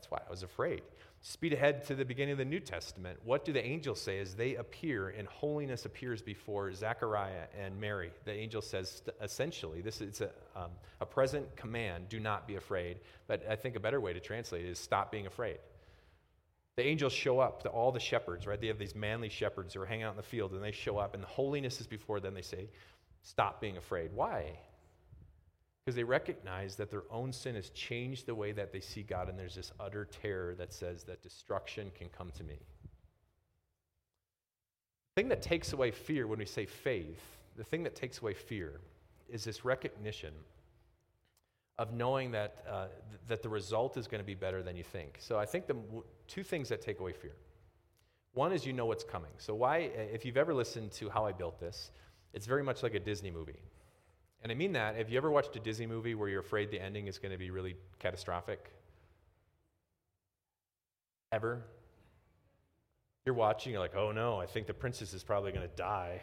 That's 0.00 0.10
why 0.10 0.22
I 0.26 0.30
was 0.30 0.42
afraid. 0.42 0.80
Speed 1.20 1.52
ahead 1.52 1.84
to 1.88 1.94
the 1.94 2.06
beginning 2.06 2.32
of 2.32 2.38
the 2.38 2.44
New 2.46 2.60
Testament. 2.60 3.18
What 3.22 3.44
do 3.44 3.52
the 3.52 3.62
angels 3.62 4.00
say 4.00 4.18
as 4.18 4.34
they 4.34 4.54
appear 4.54 5.10
and 5.10 5.28
holiness 5.28 5.84
appears 5.84 6.22
before 6.22 6.72
Zechariah 6.72 7.48
and 7.58 7.78
Mary? 7.78 8.10
The 8.24 8.32
angel 8.32 8.62
says 8.62 9.02
essentially, 9.20 9.82
this 9.82 10.00
is 10.00 10.22
a, 10.22 10.30
um, 10.56 10.70
a 11.02 11.04
present 11.04 11.54
command 11.54 12.08
do 12.08 12.18
not 12.18 12.48
be 12.48 12.56
afraid. 12.56 13.00
But 13.26 13.44
I 13.46 13.56
think 13.56 13.76
a 13.76 13.80
better 13.80 14.00
way 14.00 14.14
to 14.14 14.20
translate 14.20 14.64
it 14.64 14.70
is 14.70 14.78
stop 14.78 15.12
being 15.12 15.26
afraid. 15.26 15.58
The 16.76 16.86
angels 16.86 17.12
show 17.12 17.40
up 17.40 17.64
to 17.64 17.68
all 17.68 17.92
the 17.92 18.00
shepherds, 18.00 18.46
right? 18.46 18.58
They 18.58 18.68
have 18.68 18.78
these 18.78 18.94
manly 18.94 19.28
shepherds 19.28 19.74
who 19.74 19.82
are 19.82 19.86
hanging 19.86 20.04
out 20.04 20.12
in 20.12 20.16
the 20.16 20.22
field, 20.22 20.52
and 20.52 20.64
they 20.64 20.72
show 20.72 20.96
up, 20.96 21.12
and 21.12 21.22
the 21.22 21.28
holiness 21.28 21.78
is 21.78 21.86
before 21.86 22.20
them. 22.20 22.32
They 22.32 22.40
say, 22.40 22.70
Stop 23.22 23.60
being 23.60 23.76
afraid. 23.76 24.12
Why? 24.14 24.58
Because 25.84 25.96
they 25.96 26.04
recognize 26.04 26.76
that 26.76 26.90
their 26.90 27.04
own 27.10 27.32
sin 27.32 27.54
has 27.54 27.70
changed 27.70 28.26
the 28.26 28.34
way 28.34 28.52
that 28.52 28.72
they 28.72 28.80
see 28.80 29.02
God, 29.02 29.28
and 29.28 29.38
there's 29.38 29.54
this 29.54 29.72
utter 29.80 30.04
terror 30.04 30.54
that 30.56 30.72
says 30.72 31.04
that 31.04 31.22
destruction 31.22 31.90
can 31.98 32.08
come 32.08 32.30
to 32.36 32.44
me. 32.44 32.58
The 35.14 35.22
thing 35.22 35.28
that 35.30 35.42
takes 35.42 35.72
away 35.72 35.90
fear 35.90 36.26
when 36.26 36.38
we 36.38 36.46
say 36.46 36.66
faith, 36.66 37.38
the 37.56 37.64
thing 37.64 37.82
that 37.84 37.96
takes 37.96 38.20
away 38.20 38.34
fear 38.34 38.80
is 39.28 39.44
this 39.44 39.64
recognition 39.64 40.34
of 41.78 41.94
knowing 41.94 42.30
that, 42.32 42.62
uh, 42.68 42.86
th- 42.86 43.20
that 43.26 43.42
the 43.42 43.48
result 43.48 43.96
is 43.96 44.06
going 44.06 44.20
to 44.20 44.26
be 44.26 44.34
better 44.34 44.62
than 44.62 44.76
you 44.76 44.84
think. 44.84 45.16
So 45.18 45.38
I 45.38 45.46
think 45.46 45.66
the 45.66 45.74
w- 45.74 46.04
two 46.28 46.42
things 46.42 46.68
that 46.68 46.82
take 46.82 47.00
away 47.00 47.12
fear. 47.12 47.34
One 48.34 48.52
is 48.52 48.66
you 48.66 48.74
know 48.74 48.84
what's 48.84 49.02
coming. 49.02 49.32
So 49.38 49.54
why, 49.54 49.78
if 49.78 50.24
you've 50.26 50.36
ever 50.36 50.52
listened 50.52 50.92
to 50.92 51.08
how 51.08 51.24
I 51.24 51.32
built 51.32 51.58
this, 51.58 51.90
it's 52.34 52.46
very 52.46 52.62
much 52.62 52.82
like 52.82 52.94
a 52.94 53.00
Disney 53.00 53.30
movie. 53.30 53.60
And 54.42 54.50
I 54.50 54.54
mean 54.54 54.72
that. 54.72 54.96
Have 54.96 55.10
you 55.10 55.18
ever 55.18 55.30
watched 55.30 55.54
a 55.56 55.60
Disney 55.60 55.86
movie 55.86 56.14
where 56.14 56.28
you're 56.28 56.40
afraid 56.40 56.70
the 56.70 56.80
ending 56.80 57.06
is 57.06 57.18
going 57.18 57.32
to 57.32 57.38
be 57.38 57.50
really 57.50 57.76
catastrophic? 57.98 58.72
Ever? 61.32 61.62
You're 63.26 63.34
watching, 63.34 63.72
you're 63.72 63.80
like, 63.80 63.94
oh 63.94 64.12
no, 64.12 64.40
I 64.40 64.46
think 64.46 64.66
the 64.66 64.74
princess 64.74 65.12
is 65.12 65.22
probably 65.22 65.52
going 65.52 65.68
to 65.68 65.76
die. 65.76 66.20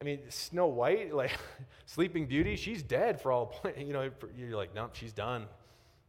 I 0.00 0.04
mean, 0.04 0.20
Snow 0.28 0.66
White, 0.66 1.14
like 1.14 1.38
Sleeping 1.86 2.26
Beauty, 2.26 2.56
she's 2.56 2.82
dead 2.82 3.20
for 3.20 3.30
all 3.32 3.46
point. 3.46 3.78
You 3.78 3.92
know, 3.92 4.10
you're 4.36 4.56
like, 4.56 4.74
nope, 4.74 4.94
she's 4.94 5.12
done. 5.12 5.46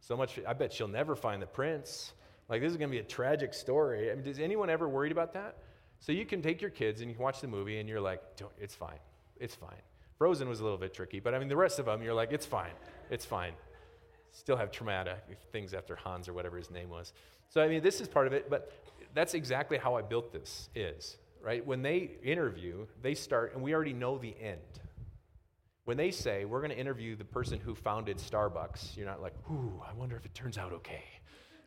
So 0.00 0.16
much, 0.16 0.38
I 0.46 0.52
bet 0.52 0.72
she'll 0.72 0.88
never 0.88 1.14
find 1.14 1.40
the 1.40 1.46
prince. 1.46 2.12
Like, 2.48 2.60
this 2.60 2.70
is 2.70 2.76
going 2.76 2.90
to 2.90 2.92
be 2.94 3.00
a 3.00 3.04
tragic 3.04 3.54
story. 3.54 4.10
I 4.10 4.14
mean, 4.14 4.24
does 4.24 4.38
anyone 4.38 4.70
ever 4.70 4.88
worried 4.88 5.12
about 5.12 5.32
that? 5.34 5.56
So 6.00 6.12
you 6.12 6.26
can 6.26 6.42
take 6.42 6.60
your 6.60 6.70
kids 6.70 7.00
and 7.00 7.08
you 7.08 7.14
can 7.16 7.24
watch 7.24 7.40
the 7.40 7.48
movie 7.48 7.78
and 7.80 7.88
you're 7.88 8.00
like, 8.00 8.20
it's 8.60 8.74
fine. 8.74 8.98
It's 9.40 9.54
fine. 9.54 9.80
Frozen 10.18 10.48
was 10.48 10.60
a 10.60 10.62
little 10.62 10.78
bit 10.78 10.94
tricky, 10.94 11.20
but 11.20 11.34
I 11.34 11.38
mean, 11.38 11.48
the 11.48 11.56
rest 11.56 11.78
of 11.78 11.86
them, 11.86 12.02
you're 12.02 12.14
like, 12.14 12.32
it's 12.32 12.46
fine. 12.46 12.72
It's 13.10 13.24
fine. 13.24 13.52
Still 14.32 14.56
have 14.56 14.70
traumatic 14.70 15.38
things 15.52 15.74
after 15.74 15.96
Hans 15.96 16.28
or 16.28 16.32
whatever 16.32 16.56
his 16.56 16.70
name 16.70 16.88
was. 16.88 17.12
So, 17.48 17.62
I 17.62 17.68
mean, 17.68 17.82
this 17.82 18.00
is 18.00 18.08
part 18.08 18.26
of 18.26 18.32
it, 18.32 18.50
but 18.50 18.72
that's 19.14 19.34
exactly 19.34 19.78
how 19.78 19.94
I 19.94 20.02
built 20.02 20.32
this 20.32 20.68
is, 20.74 21.16
right? 21.42 21.64
When 21.64 21.82
they 21.82 22.10
interview, 22.22 22.86
they 23.02 23.14
start, 23.14 23.54
and 23.54 23.62
we 23.62 23.74
already 23.74 23.92
know 23.92 24.18
the 24.18 24.34
end. 24.40 24.60
When 25.84 25.96
they 25.96 26.10
say, 26.10 26.44
we're 26.44 26.60
going 26.60 26.72
to 26.72 26.78
interview 26.78 27.14
the 27.14 27.24
person 27.24 27.60
who 27.60 27.74
founded 27.74 28.18
Starbucks, 28.18 28.96
you're 28.96 29.06
not 29.06 29.22
like, 29.22 29.34
ooh, 29.50 29.80
I 29.88 29.94
wonder 29.94 30.16
if 30.16 30.24
it 30.24 30.34
turns 30.34 30.58
out 30.58 30.72
okay. 30.72 31.04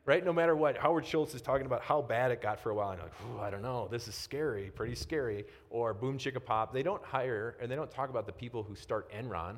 Right? 0.05 0.25
No 0.25 0.33
matter 0.33 0.55
what, 0.55 0.77
Howard 0.77 1.05
Schultz 1.05 1.35
is 1.35 1.41
talking 1.41 1.67
about 1.67 1.81
how 1.81 2.01
bad 2.01 2.31
it 2.31 2.41
got 2.41 2.59
for 2.59 2.71
a 2.71 2.75
while. 2.75 2.91
And 2.91 3.01
like, 3.01 3.11
I 3.39 3.51
don't 3.51 3.61
know, 3.61 3.87
this 3.91 4.07
is 4.07 4.15
scary, 4.15 4.71
pretty 4.73 4.95
scary. 4.95 5.45
Or 5.69 5.93
Boom 5.93 6.17
Chicka 6.17 6.43
Pop. 6.43 6.73
They 6.73 6.83
don't 6.83 7.03
hire 7.03 7.55
and 7.61 7.71
they 7.71 7.75
don't 7.75 7.91
talk 7.91 8.09
about 8.09 8.25
the 8.25 8.31
people 8.31 8.63
who 8.63 8.75
start 8.75 9.11
Enron. 9.13 9.57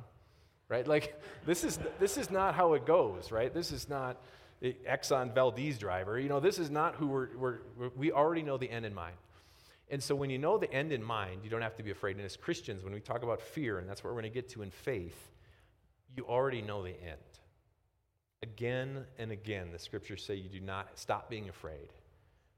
Right? 0.68 0.88
Like, 0.88 1.22
this 1.46 1.64
is, 1.64 1.80
this 2.00 2.18
is 2.18 2.32
not 2.32 2.56
how 2.56 2.74
it 2.74 2.86
goes, 2.86 3.32
right? 3.32 3.54
This 3.54 3.72
is 3.72 3.90
not 3.90 4.22
the 4.62 4.76
Exxon 4.90 5.34
Valdez 5.34 5.78
driver. 5.78 6.20
You 6.20 6.30
know, 6.30 6.40
this 6.40 6.60
is 6.60 6.70
not 6.70 6.96
who 6.96 7.08
we're, 7.08 7.30
we're, 7.38 7.60
we 7.96 8.12
already 8.12 8.42
know 8.42 8.58
the 8.58 8.70
end 8.70 8.86
in 8.86 8.94
mind. 8.94 9.16
And 9.90 10.02
so 10.02 10.16
when 10.16 10.30
you 10.30 10.38
know 10.38 10.58
the 10.58 10.72
end 10.74 10.94
in 10.94 11.04
mind, 11.04 11.42
you 11.44 11.50
don't 11.50 11.62
have 11.62 11.76
to 11.76 11.84
be 11.84 11.92
afraid. 11.92 12.16
And 12.16 12.26
as 12.26 12.38
Christians, 12.38 12.84
when 12.84 12.94
we 12.94 13.02
talk 13.02 13.24
about 13.24 13.42
fear, 13.42 13.80
and 13.80 13.90
that's 13.90 14.04
what 14.04 14.14
we're 14.14 14.22
going 14.22 14.32
to 14.32 14.34
get 14.34 14.48
to 14.52 14.62
in 14.62 14.72
faith, 14.72 15.18
you 16.16 16.26
already 16.26 16.62
know 16.62 16.82
the 16.82 16.92
end. 16.92 17.20
Again 18.44 19.06
and 19.20 19.32
again, 19.32 19.70
the 19.72 19.80
scriptures 19.80 20.24
say 20.24 20.36
you 20.36 20.50
do 20.50 20.60
not 20.60 20.98
stop 20.98 21.30
being 21.30 21.50
afraid. 21.50 21.90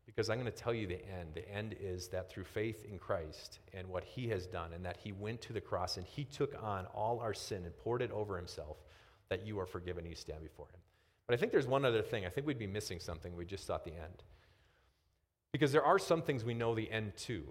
Because 0.05 0.29
I'm 0.29 0.39
going 0.39 0.51
to 0.51 0.57
tell 0.57 0.73
you 0.73 0.85
the 0.85 1.01
end. 1.07 1.29
The 1.33 1.49
end 1.49 1.75
is 1.79 2.09
that 2.09 2.29
through 2.29 2.43
faith 2.43 2.85
in 2.89 2.99
Christ 2.99 3.59
and 3.73 3.87
what 3.87 4.03
he 4.03 4.27
has 4.29 4.45
done, 4.45 4.73
and 4.73 4.85
that 4.85 4.97
he 4.97 5.11
went 5.11 5.41
to 5.43 5.53
the 5.53 5.61
cross 5.61 5.97
and 5.97 6.05
he 6.05 6.25
took 6.25 6.61
on 6.61 6.85
all 6.87 7.19
our 7.19 7.33
sin 7.33 7.63
and 7.65 7.77
poured 7.77 8.01
it 8.01 8.11
over 8.11 8.37
himself, 8.37 8.77
that 9.29 9.45
you 9.45 9.59
are 9.59 9.65
forgiven 9.65 10.03
and 10.03 10.11
you 10.11 10.15
stand 10.15 10.43
before 10.43 10.67
him. 10.67 10.79
But 11.25 11.35
I 11.35 11.37
think 11.37 11.51
there's 11.51 11.67
one 11.67 11.85
other 11.85 12.01
thing. 12.01 12.25
I 12.25 12.29
think 12.29 12.45
we'd 12.45 12.59
be 12.59 12.67
missing 12.67 12.99
something. 12.99 13.35
We 13.35 13.45
just 13.45 13.65
thought 13.65 13.85
the 13.85 13.91
end. 13.91 14.23
Because 15.53 15.71
there 15.71 15.83
are 15.83 15.99
some 15.99 16.21
things 16.21 16.43
we 16.43 16.53
know 16.53 16.75
the 16.75 16.91
end 16.91 17.15
to, 17.17 17.43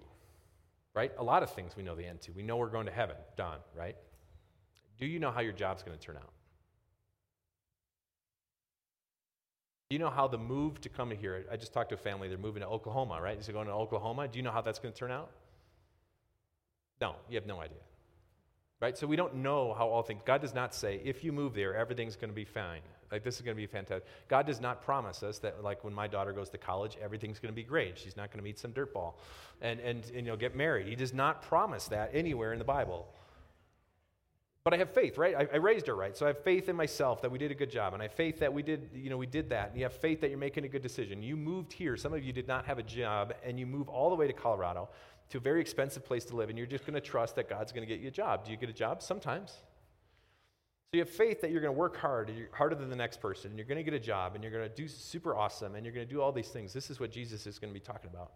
right? 0.93 1.11
A 1.17 1.23
lot 1.23 1.41
of 1.41 1.51
things 1.51 1.75
we 1.75 1.83
know 1.83 1.95
the 1.95 2.05
end 2.05 2.21
to. 2.21 2.31
We 2.31 2.43
know 2.43 2.57
we're 2.57 2.67
going 2.67 2.85
to 2.85 2.91
heaven, 2.91 3.15
done, 3.35 3.59
right? 3.75 3.95
Do 4.99 5.07
you 5.07 5.19
know 5.19 5.31
how 5.31 5.41
your 5.41 5.53
job's 5.53 5.81
going 5.81 5.97
to 5.97 6.05
turn 6.05 6.17
out? 6.17 6.31
Do 9.93 9.95
you 9.95 10.03
know 10.03 10.09
how 10.09 10.27
the 10.27 10.39
move 10.39 10.81
to 10.81 10.89
come 10.89 11.11
here? 11.11 11.45
I 11.51 11.55
just 11.55 11.71
talked 11.71 11.89
to 11.89 11.95
a 11.95 11.99
family, 11.99 12.27
they're 12.27 12.39
moving 12.39 12.63
to 12.63 12.67
Oklahoma, 12.67 13.21
right? 13.21 13.37
Is 13.37 13.47
it 13.47 13.51
going 13.51 13.67
to 13.67 13.73
Oklahoma? 13.73 14.27
Do 14.27 14.39
you 14.39 14.41
know 14.41 14.49
how 14.49 14.61
that's 14.61 14.79
going 14.79 14.91
to 14.91 14.97
turn 14.97 15.11
out? 15.11 15.29
No, 16.99 17.13
you 17.29 17.35
have 17.35 17.45
no 17.45 17.59
idea. 17.59 17.77
Right? 18.81 18.97
So 18.97 19.05
we 19.05 19.15
don't 19.15 19.35
know 19.35 19.75
how 19.77 19.87
all 19.87 20.01
things. 20.01 20.23
God 20.25 20.41
does 20.41 20.55
not 20.55 20.73
say, 20.73 20.99
if 21.05 21.23
you 21.23 21.31
move 21.31 21.53
there, 21.53 21.75
everything's 21.75 22.15
going 22.15 22.31
to 22.31 22.35
be 22.35 22.43
fine. 22.43 22.81
Like, 23.11 23.23
this 23.23 23.35
is 23.35 23.43
going 23.43 23.55
to 23.55 23.61
be 23.61 23.67
fantastic. 23.67 24.09
God 24.29 24.47
does 24.47 24.59
not 24.59 24.81
promise 24.81 25.21
us 25.21 25.37
that, 25.37 25.63
like, 25.63 25.83
when 25.83 25.93
my 25.93 26.07
daughter 26.07 26.33
goes 26.33 26.49
to 26.49 26.57
college, 26.57 26.97
everything's 26.99 27.37
going 27.37 27.53
to 27.53 27.55
be 27.55 27.61
great. 27.61 27.99
She's 27.99 28.17
not 28.17 28.31
going 28.31 28.39
to 28.39 28.43
meet 28.43 28.57
some 28.57 28.71
dirtball 28.71 29.13
and, 29.61 29.79
and, 29.79 30.05
and, 30.05 30.15
you 30.15 30.23
know, 30.23 30.35
get 30.35 30.55
married. 30.55 30.87
He 30.87 30.95
does 30.95 31.13
not 31.13 31.43
promise 31.43 31.89
that 31.89 32.09
anywhere 32.15 32.51
in 32.51 32.57
the 32.57 32.65
Bible. 32.65 33.05
But 34.63 34.73
I 34.73 34.77
have 34.77 34.91
faith, 34.91 35.17
right? 35.17 35.35
I, 35.35 35.47
I, 35.53 35.57
raised 35.57 35.87
her 35.87 35.95
right. 35.95 36.15
So 36.15 36.25
I 36.25 36.29
have 36.29 36.41
faith 36.41 36.69
in 36.69 36.75
myself 36.75 37.21
that 37.21 37.29
we 37.29 37.37
did 37.37 37.51
a 37.51 37.55
good 37.55 37.69
job. 37.69 37.93
And 37.93 38.01
I 38.01 38.05
have 38.05 38.13
faith 38.13 38.39
that 38.39 38.53
we 38.53 38.63
did, 38.63 38.89
you 38.93 39.09
know, 39.09 39.17
we 39.17 39.25
did 39.25 39.49
that. 39.49 39.69
And 39.69 39.77
you 39.77 39.83
have 39.83 39.93
faith 39.93 40.21
that 40.21 40.29
you're 40.29 40.39
making 40.39 40.63
a 40.63 40.69
good 40.69 40.81
decision. 40.81 41.21
You 41.21 41.35
moved 41.35 41.73
here. 41.73 41.97
Some 41.97 42.13
of 42.13 42.23
you 42.23 42.31
did 42.31 42.47
not 42.47 42.65
have 42.65 42.79
a 42.79 42.83
job, 42.83 43.33
and 43.43 43.59
you 43.59 43.65
move 43.65 43.89
all 43.89 44.09
the 44.09 44.15
way 44.15 44.25
to 44.25 44.33
Colorado 44.33 44.87
to 45.29 45.37
a 45.37 45.41
very 45.41 45.59
expensive 45.59 46.05
place 46.05 46.23
to 46.25 46.35
live, 46.35 46.49
and 46.49 46.57
you're 46.57 46.67
just 46.67 46.85
going 46.85 46.93
to 46.93 47.01
trust 47.01 47.35
that 47.35 47.49
God's 47.49 47.71
going 47.71 47.85
to 47.85 47.93
get 47.93 48.01
you 48.01 48.07
a 48.07 48.11
job. 48.11 48.45
Do 48.45 48.51
you 48.51 48.57
get 48.57 48.69
a 48.69 48.73
job? 48.73 49.01
Sometimes. 49.01 49.51
So 49.51 50.97
you 50.97 50.99
have 50.99 51.09
faith 51.09 51.41
that 51.41 51.51
you're 51.51 51.61
going 51.61 51.73
to 51.73 51.79
work 51.79 51.97
hard, 51.97 52.31
harder 52.51 52.75
than 52.75 52.89
the 52.89 52.95
next 52.95 53.19
person, 53.19 53.49
and 53.49 53.57
you're 53.57 53.67
going 53.67 53.79
to 53.79 53.83
get 53.83 53.95
a 53.95 53.99
job, 53.99 54.35
and 54.35 54.43
you're 54.43 54.53
going 54.53 54.69
to 54.69 54.75
do 54.75 54.87
super 54.87 55.35
awesome, 55.35 55.75
and 55.75 55.85
you're 55.85 55.93
going 55.93 56.07
to 56.07 56.13
do 56.13 56.21
all 56.21 56.31
these 56.31 56.49
things. 56.49 56.71
This 56.71 56.89
is 56.89 56.99
what 56.99 57.11
Jesus 57.11 57.47
is 57.47 57.57
going 57.57 57.73
to 57.73 57.79
be 57.79 57.83
talking 57.83 58.11
about. 58.13 58.33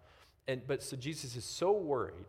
And 0.48 0.66
but 0.66 0.82
so 0.82 0.98
Jesus 0.98 1.36
is 1.36 1.46
so 1.46 1.72
worried, 1.72 2.26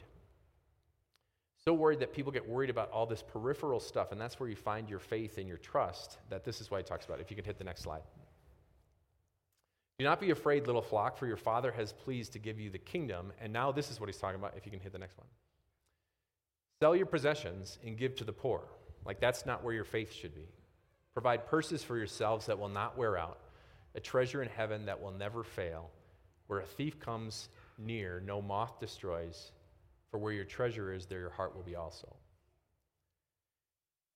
so 1.64 1.74
worried 1.74 2.00
that 2.00 2.12
people 2.12 2.32
get 2.32 2.48
worried 2.48 2.70
about 2.70 2.90
all 2.90 3.06
this 3.06 3.22
peripheral 3.22 3.80
stuff, 3.80 4.12
and 4.12 4.20
that's 4.20 4.38
where 4.38 4.48
you 4.48 4.56
find 4.56 4.88
your 4.88 5.00
faith 5.00 5.38
and 5.38 5.48
your 5.48 5.58
trust. 5.58 6.18
That 6.30 6.44
this 6.44 6.60
is 6.60 6.70
why 6.70 6.78
he 6.78 6.84
talks 6.84 7.04
about. 7.04 7.18
It. 7.18 7.22
If 7.22 7.30
you 7.30 7.36
can 7.36 7.44
hit 7.44 7.58
the 7.58 7.64
next 7.64 7.82
slide. 7.82 8.02
Do 9.98 10.04
not 10.04 10.20
be 10.20 10.30
afraid, 10.30 10.66
little 10.66 10.82
flock, 10.82 11.18
for 11.18 11.26
your 11.26 11.36
Father 11.36 11.72
has 11.72 11.92
pleased 11.92 12.32
to 12.34 12.38
give 12.38 12.60
you 12.60 12.70
the 12.70 12.78
kingdom. 12.78 13.32
And 13.40 13.52
now 13.52 13.72
this 13.72 13.90
is 13.90 13.98
what 13.98 14.08
he's 14.08 14.18
talking 14.18 14.38
about. 14.38 14.54
If 14.56 14.64
you 14.64 14.70
can 14.70 14.80
hit 14.80 14.92
the 14.92 14.98
next 14.98 15.18
one. 15.18 15.26
Sell 16.80 16.94
your 16.94 17.06
possessions 17.06 17.78
and 17.84 17.98
give 17.98 18.14
to 18.16 18.24
the 18.24 18.32
poor. 18.32 18.62
Like, 19.04 19.18
that's 19.18 19.44
not 19.44 19.64
where 19.64 19.74
your 19.74 19.84
faith 19.84 20.12
should 20.12 20.34
be. 20.34 20.46
Provide 21.12 21.46
purses 21.46 21.82
for 21.82 21.96
yourselves 21.96 22.46
that 22.46 22.60
will 22.60 22.68
not 22.68 22.96
wear 22.96 23.18
out, 23.18 23.40
a 23.96 24.00
treasure 24.00 24.40
in 24.40 24.48
heaven 24.48 24.86
that 24.86 25.02
will 25.02 25.10
never 25.10 25.42
fail, 25.42 25.90
where 26.46 26.60
a 26.60 26.66
thief 26.66 27.00
comes 27.00 27.48
near, 27.76 28.22
no 28.24 28.40
moth 28.40 28.78
destroys. 28.78 29.50
For 30.10 30.18
where 30.18 30.32
your 30.32 30.44
treasure 30.44 30.92
is, 30.92 31.06
there 31.06 31.20
your 31.20 31.30
heart 31.30 31.54
will 31.54 31.62
be 31.62 31.76
also. 31.76 32.16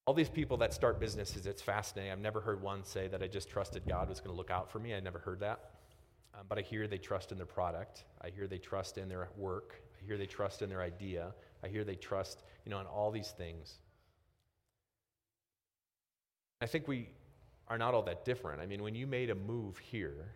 All 0.06 0.14
these 0.14 0.28
people 0.28 0.56
that 0.58 0.72
start 0.72 0.98
businesses, 0.98 1.46
it's 1.46 1.62
fascinating. 1.62 2.10
I've 2.10 2.18
never 2.18 2.40
heard 2.40 2.60
one 2.60 2.82
say 2.82 3.06
that 3.08 3.22
I 3.22 3.28
just 3.28 3.48
trusted 3.48 3.82
God 3.86 4.08
was 4.08 4.20
going 4.20 4.32
to 4.32 4.36
look 4.36 4.50
out 4.50 4.70
for 4.70 4.78
me. 4.78 4.94
I 4.94 5.00
never 5.00 5.18
heard 5.18 5.40
that. 5.40 5.70
Um, 6.34 6.46
but 6.48 6.58
I 6.58 6.62
hear 6.62 6.88
they 6.88 6.98
trust 6.98 7.30
in 7.30 7.36
their 7.36 7.46
product. 7.46 8.04
I 8.20 8.30
hear 8.30 8.46
they 8.46 8.58
trust 8.58 8.98
in 8.98 9.08
their 9.08 9.28
work. 9.36 9.82
I 10.00 10.06
hear 10.06 10.16
they 10.16 10.26
trust 10.26 10.62
in 10.62 10.68
their 10.68 10.82
idea. 10.82 11.32
I 11.62 11.68
hear 11.68 11.84
they 11.84 11.94
trust, 11.94 12.42
you 12.64 12.70
know, 12.70 12.80
in 12.80 12.86
all 12.86 13.10
these 13.10 13.30
things. 13.30 13.78
I 16.60 16.66
think 16.66 16.88
we 16.88 17.10
are 17.68 17.78
not 17.78 17.94
all 17.94 18.02
that 18.02 18.24
different. 18.24 18.60
I 18.60 18.66
mean, 18.66 18.82
when 18.82 18.94
you 18.94 19.06
made 19.06 19.30
a 19.30 19.34
move 19.34 19.78
here, 19.78 20.32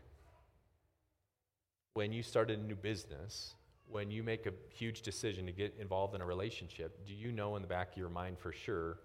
when 1.95 2.13
you 2.13 2.23
started 2.23 2.59
a 2.59 2.63
new 2.63 2.77
business, 2.77 3.55
when 3.91 4.11
you 4.11 4.23
make 4.23 4.47
a 4.47 4.53
huge 4.69 5.03
decision 5.03 5.47
to 5.47 5.53
get 5.53 5.75
involved 5.81 6.15
in 6.15 6.21
a 6.21 6.27
relationship, 6.27 7.07
do 7.07 7.15
you 7.15 7.33
know 7.33 7.57
in 7.57 7.63
the 7.63 7.69
back 7.69 7.93
of 7.93 7.99
your 7.99 8.09
mind 8.09 8.39
for 8.39 8.53
sure? 8.53 8.99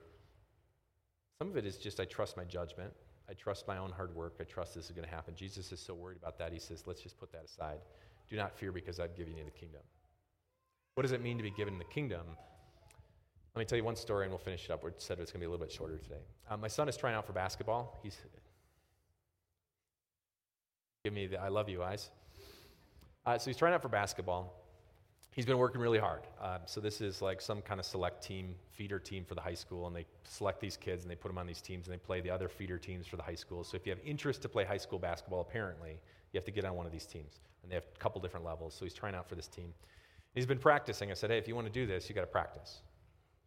Some 1.39 1.49
of 1.49 1.57
it 1.57 1.65
is 1.65 1.77
just 1.77 1.99
I 1.99 2.05
trust 2.05 2.37
my 2.37 2.43
judgment. 2.43 2.93
I 3.29 3.33
trust 3.33 3.67
my 3.67 3.77
own 3.77 3.91
hard 3.91 4.13
work. 4.15 4.35
I 4.39 4.43
trust 4.43 4.75
this 4.75 4.85
is 4.85 4.91
going 4.91 5.07
to 5.07 5.13
happen. 5.13 5.35
Jesus 5.35 5.71
is 5.71 5.79
so 5.79 5.93
worried 5.93 6.17
about 6.17 6.37
that. 6.39 6.51
He 6.51 6.59
says, 6.59 6.83
let's 6.85 7.01
just 7.01 7.19
put 7.19 7.31
that 7.31 7.45
aside. 7.45 7.79
Do 8.29 8.35
not 8.35 8.57
fear 8.57 8.71
because 8.71 8.99
I've 8.99 9.15
given 9.15 9.37
you 9.37 9.43
the 9.45 9.51
kingdom. 9.51 9.81
What 10.95 11.03
does 11.03 11.13
it 11.13 11.21
mean 11.21 11.37
to 11.37 11.43
be 11.43 11.51
given 11.51 11.77
the 11.77 11.85
kingdom? 11.85 12.25
Let 13.55 13.59
me 13.59 13.65
tell 13.65 13.77
you 13.77 13.83
one 13.83 13.95
story 13.95 14.25
and 14.25 14.31
we'll 14.31 14.39
finish 14.39 14.65
it 14.65 14.71
up. 14.71 14.83
We 14.83 14.91
said 14.97 15.19
it's 15.19 15.31
going 15.31 15.39
to 15.39 15.45
be 15.45 15.45
a 15.45 15.49
little 15.49 15.65
bit 15.65 15.71
shorter 15.73 15.97
today. 15.97 16.21
Um, 16.49 16.61
my 16.61 16.67
son 16.67 16.87
is 16.89 16.97
trying 16.97 17.15
out 17.15 17.25
for 17.25 17.33
basketball. 17.33 17.99
He's 18.03 18.17
give 21.03 21.13
me 21.13 21.27
the 21.27 21.41
I 21.41 21.47
love 21.47 21.67
you 21.67 21.83
eyes. 21.83 22.11
Uh, 23.25 23.37
so 23.37 23.49
he's 23.49 23.57
trying 23.57 23.73
out 23.73 23.81
for 23.81 23.89
basketball. 23.89 24.60
He's 25.33 25.45
been 25.45 25.57
working 25.57 25.79
really 25.79 25.97
hard. 25.97 26.21
Um, 26.41 26.59
so 26.65 26.81
this 26.81 26.99
is 26.99 27.21
like 27.21 27.39
some 27.39 27.61
kind 27.61 27.79
of 27.79 27.85
select 27.85 28.21
team, 28.21 28.53
feeder 28.73 28.99
team 28.99 29.23
for 29.23 29.33
the 29.33 29.41
high 29.41 29.53
school, 29.53 29.87
and 29.87 29.95
they 29.95 30.05
select 30.25 30.59
these 30.59 30.75
kids 30.75 31.03
and 31.03 31.11
they 31.11 31.15
put 31.15 31.29
them 31.29 31.37
on 31.37 31.47
these 31.47 31.61
teams 31.61 31.87
and 31.87 31.93
they 31.93 31.99
play 31.99 32.19
the 32.19 32.29
other 32.29 32.49
feeder 32.49 32.77
teams 32.77 33.07
for 33.07 33.15
the 33.15 33.23
high 33.23 33.35
school. 33.35 33.63
So 33.63 33.77
if 33.77 33.85
you 33.85 33.91
have 33.91 33.99
interest 34.03 34.41
to 34.41 34.49
play 34.49 34.65
high 34.65 34.77
school 34.77 34.99
basketball, 34.99 35.39
apparently 35.39 35.99
you 36.33 36.37
have 36.37 36.43
to 36.45 36.51
get 36.51 36.65
on 36.65 36.75
one 36.75 36.85
of 36.85 36.91
these 36.91 37.05
teams, 37.05 37.39
and 37.63 37.71
they 37.71 37.75
have 37.75 37.85
a 37.95 37.99
couple 37.99 38.19
different 38.19 38.45
levels. 38.45 38.73
So 38.73 38.83
he's 38.83 38.93
trying 38.93 39.15
out 39.15 39.29
for 39.29 39.35
this 39.35 39.47
team. 39.47 39.73
He's 40.35 40.45
been 40.45 40.59
practicing. 40.59 41.11
I 41.11 41.13
said, 41.13 41.29
hey, 41.29 41.37
if 41.37 41.47
you 41.47 41.55
want 41.55 41.67
to 41.67 41.73
do 41.73 41.85
this, 41.85 42.09
you 42.09 42.15
got 42.15 42.21
to 42.21 42.27
practice. 42.27 42.81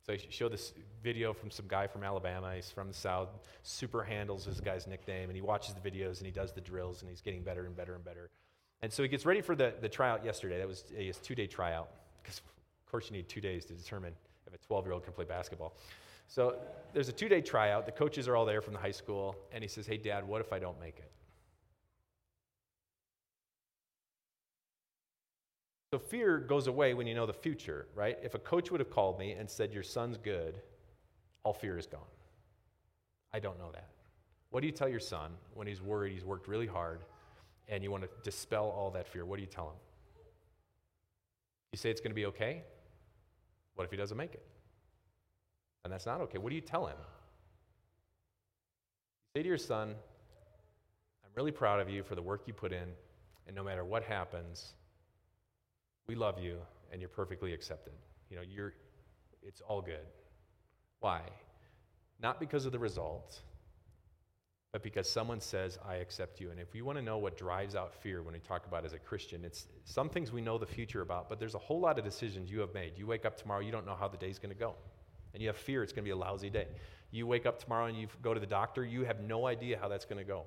So 0.06 0.12
I 0.12 0.18
showed 0.28 0.52
this 0.52 0.74
video 1.02 1.32
from 1.32 1.50
some 1.50 1.66
guy 1.66 1.86
from 1.86 2.04
Alabama. 2.04 2.54
He's 2.54 2.70
from 2.70 2.88
the 2.88 2.94
South. 2.94 3.28
Super 3.62 4.02
handles 4.02 4.46
is 4.46 4.56
the 4.58 4.62
guy's 4.62 4.86
nickname. 4.86 5.30
And 5.30 5.36
he 5.36 5.40
watches 5.40 5.74
the 5.74 5.80
videos 5.80 6.18
and 6.18 6.26
he 6.26 6.30
does 6.30 6.52
the 6.52 6.60
drills 6.60 7.00
and 7.00 7.08
he's 7.08 7.22
getting 7.22 7.42
better 7.42 7.64
and 7.64 7.74
better 7.74 7.94
and 7.94 8.04
better. 8.04 8.28
And 8.84 8.92
so 8.92 9.02
he 9.02 9.08
gets 9.08 9.24
ready 9.24 9.40
for 9.40 9.56
the, 9.56 9.72
the 9.80 9.88
tryout 9.88 10.26
yesterday. 10.26 10.58
That 10.58 10.68
was 10.68 10.84
his 10.94 11.16
two 11.16 11.34
day 11.34 11.46
tryout. 11.46 11.88
Because, 12.22 12.40
of 12.40 12.90
course, 12.90 13.06
you 13.08 13.16
need 13.16 13.30
two 13.30 13.40
days 13.40 13.64
to 13.64 13.72
determine 13.72 14.12
if 14.46 14.52
a 14.52 14.58
12 14.58 14.84
year 14.84 14.92
old 14.92 15.04
can 15.04 15.14
play 15.14 15.24
basketball. 15.24 15.74
So 16.28 16.56
there's 16.92 17.08
a 17.08 17.12
two 17.12 17.30
day 17.30 17.40
tryout. 17.40 17.86
The 17.86 17.92
coaches 17.92 18.28
are 18.28 18.36
all 18.36 18.44
there 18.44 18.60
from 18.60 18.74
the 18.74 18.78
high 18.78 18.90
school. 18.90 19.36
And 19.52 19.64
he 19.64 19.68
says, 19.68 19.86
Hey, 19.86 19.96
dad, 19.96 20.28
what 20.28 20.42
if 20.42 20.52
I 20.52 20.58
don't 20.58 20.78
make 20.78 20.98
it? 20.98 21.10
So 25.90 25.98
fear 25.98 26.36
goes 26.36 26.66
away 26.66 26.92
when 26.92 27.06
you 27.06 27.14
know 27.14 27.24
the 27.24 27.32
future, 27.32 27.86
right? 27.94 28.18
If 28.22 28.34
a 28.34 28.38
coach 28.38 28.70
would 28.70 28.80
have 28.80 28.90
called 28.90 29.18
me 29.18 29.32
and 29.32 29.48
said, 29.48 29.72
Your 29.72 29.82
son's 29.82 30.18
good, 30.18 30.60
all 31.42 31.54
fear 31.54 31.78
is 31.78 31.86
gone. 31.86 32.00
I 33.32 33.38
don't 33.38 33.58
know 33.58 33.70
that. 33.72 33.88
What 34.50 34.60
do 34.60 34.66
you 34.66 34.74
tell 34.74 34.90
your 34.90 35.00
son 35.00 35.30
when 35.54 35.66
he's 35.66 35.80
worried, 35.80 36.12
he's 36.12 36.24
worked 36.26 36.48
really 36.48 36.66
hard, 36.66 37.00
and 37.68 37.82
you 37.82 37.90
want 37.90 38.02
to 38.02 38.10
dispel 38.22 38.66
all 38.70 38.90
that 38.92 39.08
fear? 39.08 39.24
What 39.24 39.36
do 39.36 39.42
you 39.42 39.48
tell 39.48 39.68
him? 39.68 39.76
You 41.72 41.78
say 41.78 41.90
it's 41.90 42.00
going 42.00 42.10
to 42.10 42.16
be 42.16 42.26
okay? 42.26 42.62
What 43.74 43.84
if 43.84 43.90
he 43.90 43.96
doesn't 43.96 44.16
make 44.16 44.34
it? 44.34 44.46
And 45.84 45.92
that's 45.92 46.06
not 46.06 46.20
okay. 46.22 46.38
What 46.38 46.50
do 46.50 46.54
you 46.54 46.60
tell 46.60 46.86
him? 46.86 46.96
You 49.34 49.40
say 49.40 49.42
to 49.42 49.48
your 49.48 49.58
son, 49.58 49.90
I'm 49.90 51.30
really 51.34 51.50
proud 51.50 51.80
of 51.80 51.90
you 51.90 52.02
for 52.02 52.14
the 52.14 52.22
work 52.22 52.42
you 52.46 52.54
put 52.54 52.72
in, 52.72 52.88
and 53.46 53.56
no 53.56 53.64
matter 53.64 53.84
what 53.84 54.02
happens, 54.02 54.74
we 56.06 56.14
love 56.14 56.38
you 56.38 56.58
and 56.92 57.00
you're 57.00 57.08
perfectly 57.08 57.52
accepted. 57.52 57.92
You 58.30 58.36
know, 58.36 58.42
you're 58.42 58.74
it's 59.42 59.60
all 59.60 59.82
good. 59.82 60.06
Why? 61.00 61.20
Not 62.20 62.40
because 62.40 62.64
of 62.64 62.72
the 62.72 62.78
result, 62.78 63.42
but 64.74 64.82
because 64.82 65.08
someone 65.08 65.40
says, 65.40 65.78
I 65.88 65.94
accept 65.94 66.40
you. 66.40 66.50
And 66.50 66.58
if 66.58 66.74
you 66.74 66.84
want 66.84 66.98
to 66.98 67.04
know 67.04 67.16
what 67.16 67.36
drives 67.36 67.76
out 67.76 67.94
fear 67.94 68.24
when 68.24 68.34
we 68.34 68.40
talk 68.40 68.66
about 68.66 68.84
as 68.84 68.92
a 68.92 68.98
Christian, 68.98 69.44
it's 69.44 69.68
some 69.84 70.08
things 70.08 70.32
we 70.32 70.40
know 70.40 70.58
the 70.58 70.66
future 70.66 71.00
about, 71.00 71.28
but 71.28 71.38
there's 71.38 71.54
a 71.54 71.60
whole 71.60 71.78
lot 71.78 71.96
of 71.96 72.04
decisions 72.04 72.50
you 72.50 72.58
have 72.58 72.74
made. 72.74 72.94
You 72.96 73.06
wake 73.06 73.24
up 73.24 73.36
tomorrow, 73.36 73.60
you 73.60 73.70
don't 73.70 73.86
know 73.86 73.94
how 73.94 74.08
the 74.08 74.16
day's 74.16 74.40
going 74.40 74.52
to 74.52 74.58
go. 74.58 74.74
And 75.32 75.40
you 75.40 75.48
have 75.48 75.56
fear 75.56 75.84
it's 75.84 75.92
going 75.92 76.02
to 76.02 76.08
be 76.08 76.10
a 76.10 76.16
lousy 76.16 76.50
day. 76.50 76.66
You 77.12 77.24
wake 77.24 77.46
up 77.46 77.60
tomorrow 77.60 77.86
and 77.86 77.96
you 77.96 78.08
go 78.20 78.34
to 78.34 78.40
the 78.40 78.48
doctor, 78.48 78.84
you 78.84 79.04
have 79.04 79.20
no 79.20 79.46
idea 79.46 79.78
how 79.80 79.86
that's 79.86 80.04
going 80.04 80.18
to 80.18 80.24
go. 80.24 80.42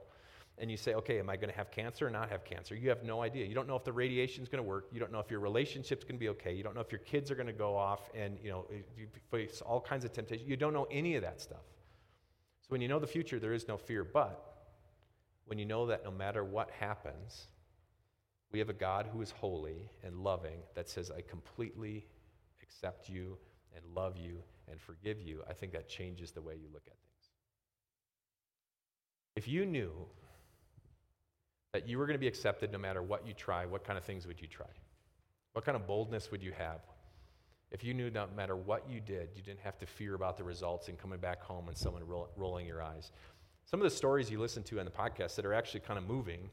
And 0.58 0.70
you 0.70 0.76
say, 0.76 0.94
okay, 0.96 1.20
am 1.20 1.30
I 1.30 1.38
going 1.38 1.50
to 1.50 1.56
have 1.56 1.72
cancer 1.72 2.06
or 2.06 2.10
not 2.10 2.30
have 2.30 2.44
cancer? 2.44 2.76
You 2.76 2.90
have 2.90 3.06
no 3.06 3.22
idea. 3.22 3.46
You 3.46 3.56
don't 3.56 3.70
know 3.70 3.78
if 3.78 3.86
the 3.86 3.94
radiation 3.94 4.44
is 4.44 4.50
going 4.50 4.62
to 4.62 4.68
work. 4.70 4.88
You 4.92 5.00
don't 5.00 5.14
know 5.14 5.20
if 5.22 5.32
your 5.32 5.40
relationship's 5.40 6.04
going 6.04 6.16
to 6.16 6.20
be 6.20 6.28
okay. 6.30 6.52
You 6.52 6.64
don't 6.64 6.76
know 6.76 6.82
if 6.82 6.92
your 6.92 7.00
kids 7.00 7.32
are 7.32 7.36
going 7.36 7.48
to 7.48 7.54
go 7.54 7.78
off 7.78 8.10
and, 8.14 8.38
you 8.44 8.50
know, 8.50 8.66
you 8.98 9.08
face 9.32 9.62
all 9.62 9.80
kinds 9.80 10.04
of 10.04 10.12
temptations. 10.12 10.50
You 10.50 10.58
don't 10.58 10.74
know 10.74 10.88
any 10.92 11.16
of 11.16 11.22
that 11.22 11.40
stuff. 11.40 11.62
So 12.68 12.74
when 12.74 12.82
you 12.82 12.90
know 12.90 13.00
the 13.00 13.08
future, 13.08 13.40
there 13.40 13.54
is 13.54 13.68
no 13.68 13.78
fear. 13.78 14.04
But 14.04 14.44
when 15.46 15.58
you 15.58 15.66
know 15.66 15.86
that 15.88 16.04
no 16.04 16.12
matter 16.12 16.44
what 16.44 16.70
happens, 16.70 17.48
we 18.52 18.60
have 18.60 18.68
a 18.68 18.74
God 18.74 19.08
who 19.12 19.22
is 19.22 19.32
holy 19.32 19.90
and 20.04 20.24
loving 20.24 20.60
that 20.76 20.90
says, 20.90 21.10
I 21.10 21.22
completely 21.22 22.06
accept 22.62 23.08
you 23.08 23.38
and 23.74 23.86
love 23.96 24.18
you 24.18 24.44
and 24.70 24.82
forgive 24.82 25.22
you, 25.22 25.44
I 25.50 25.54
think 25.54 25.72
that 25.72 25.88
changes 25.88 26.32
the 26.32 26.42
way 26.42 26.56
you 26.56 26.68
look 26.74 26.84
at 26.88 26.98
things. 26.98 27.30
If 29.38 29.48
you 29.48 29.66
knew 29.66 29.94
that 31.72 31.88
you 31.88 31.98
were 31.98 32.06
going 32.06 32.16
to 32.16 32.20
be 32.20 32.28
accepted 32.28 32.72
no 32.72 32.78
matter 32.78 33.02
what 33.02 33.26
you 33.26 33.34
try, 33.34 33.66
what 33.66 33.86
kind 33.86 33.98
of 33.98 34.04
things 34.04 34.28
would 34.28 34.42
you 34.42 34.48
try? 34.48 34.68
What 35.54 35.64
kind 35.64 35.76
of 35.76 35.88
boldness 35.88 36.32
would 36.32 36.44
you 36.44 36.52
have? 36.58 36.82
If 37.72 37.84
you 37.84 37.94
knew 37.94 38.10
no 38.10 38.28
matter 38.36 38.56
what 38.56 38.90
you 38.90 39.00
did, 39.00 39.30
you 39.36 39.42
didn't 39.42 39.60
have 39.60 39.78
to 39.80 39.86
fear 39.86 40.16
about 40.16 40.38
the 40.38 40.44
results 40.44 40.88
and 40.88 40.98
coming 40.98 41.20
back 41.20 41.42
home 41.42 41.68
and 41.68 41.78
someone 41.78 42.06
roll, 42.08 42.30
rolling 42.38 42.66
your 42.66 42.82
eyes. 42.82 43.12
Some 43.66 43.82
of 43.82 43.84
the 43.84 43.96
stories 43.96 44.32
you 44.32 44.40
listen 44.40 44.64
to 44.64 44.80
on 44.80 44.86
the 44.86 44.92
podcast 44.92 45.36
that 45.36 45.46
are 45.46 45.54
actually 45.54 45.82
kind 45.82 45.98
of 45.98 46.08
moving 46.08 46.50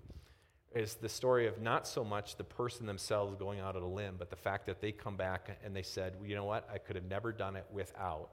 is 0.75 0.95
the 0.95 1.09
story 1.09 1.47
of 1.47 1.63
not 1.63 1.87
so 1.87 2.03
much 2.03 2.37
the 2.37 2.43
person 2.43 2.85
themselves 2.85 3.37
going 3.37 3.61
out 3.61 3.77
on 3.77 3.83
a 3.83 3.89
limb, 3.89 4.17
but 4.19 4.29
the 4.29 4.37
fact 4.37 4.67
that 4.67 4.81
they 4.81 4.91
come 4.91 5.17
back 5.17 5.57
and 5.65 5.75
they 5.75 5.83
said, 5.83 6.15
well, 6.19 6.29
you 6.29 6.35
know 6.35 6.45
what? 6.45 6.69
I 6.73 6.79
could 6.79 6.97
have 6.97 7.05
never 7.05 7.33
done 7.33 7.55
it 7.55 7.65
without 7.73 8.31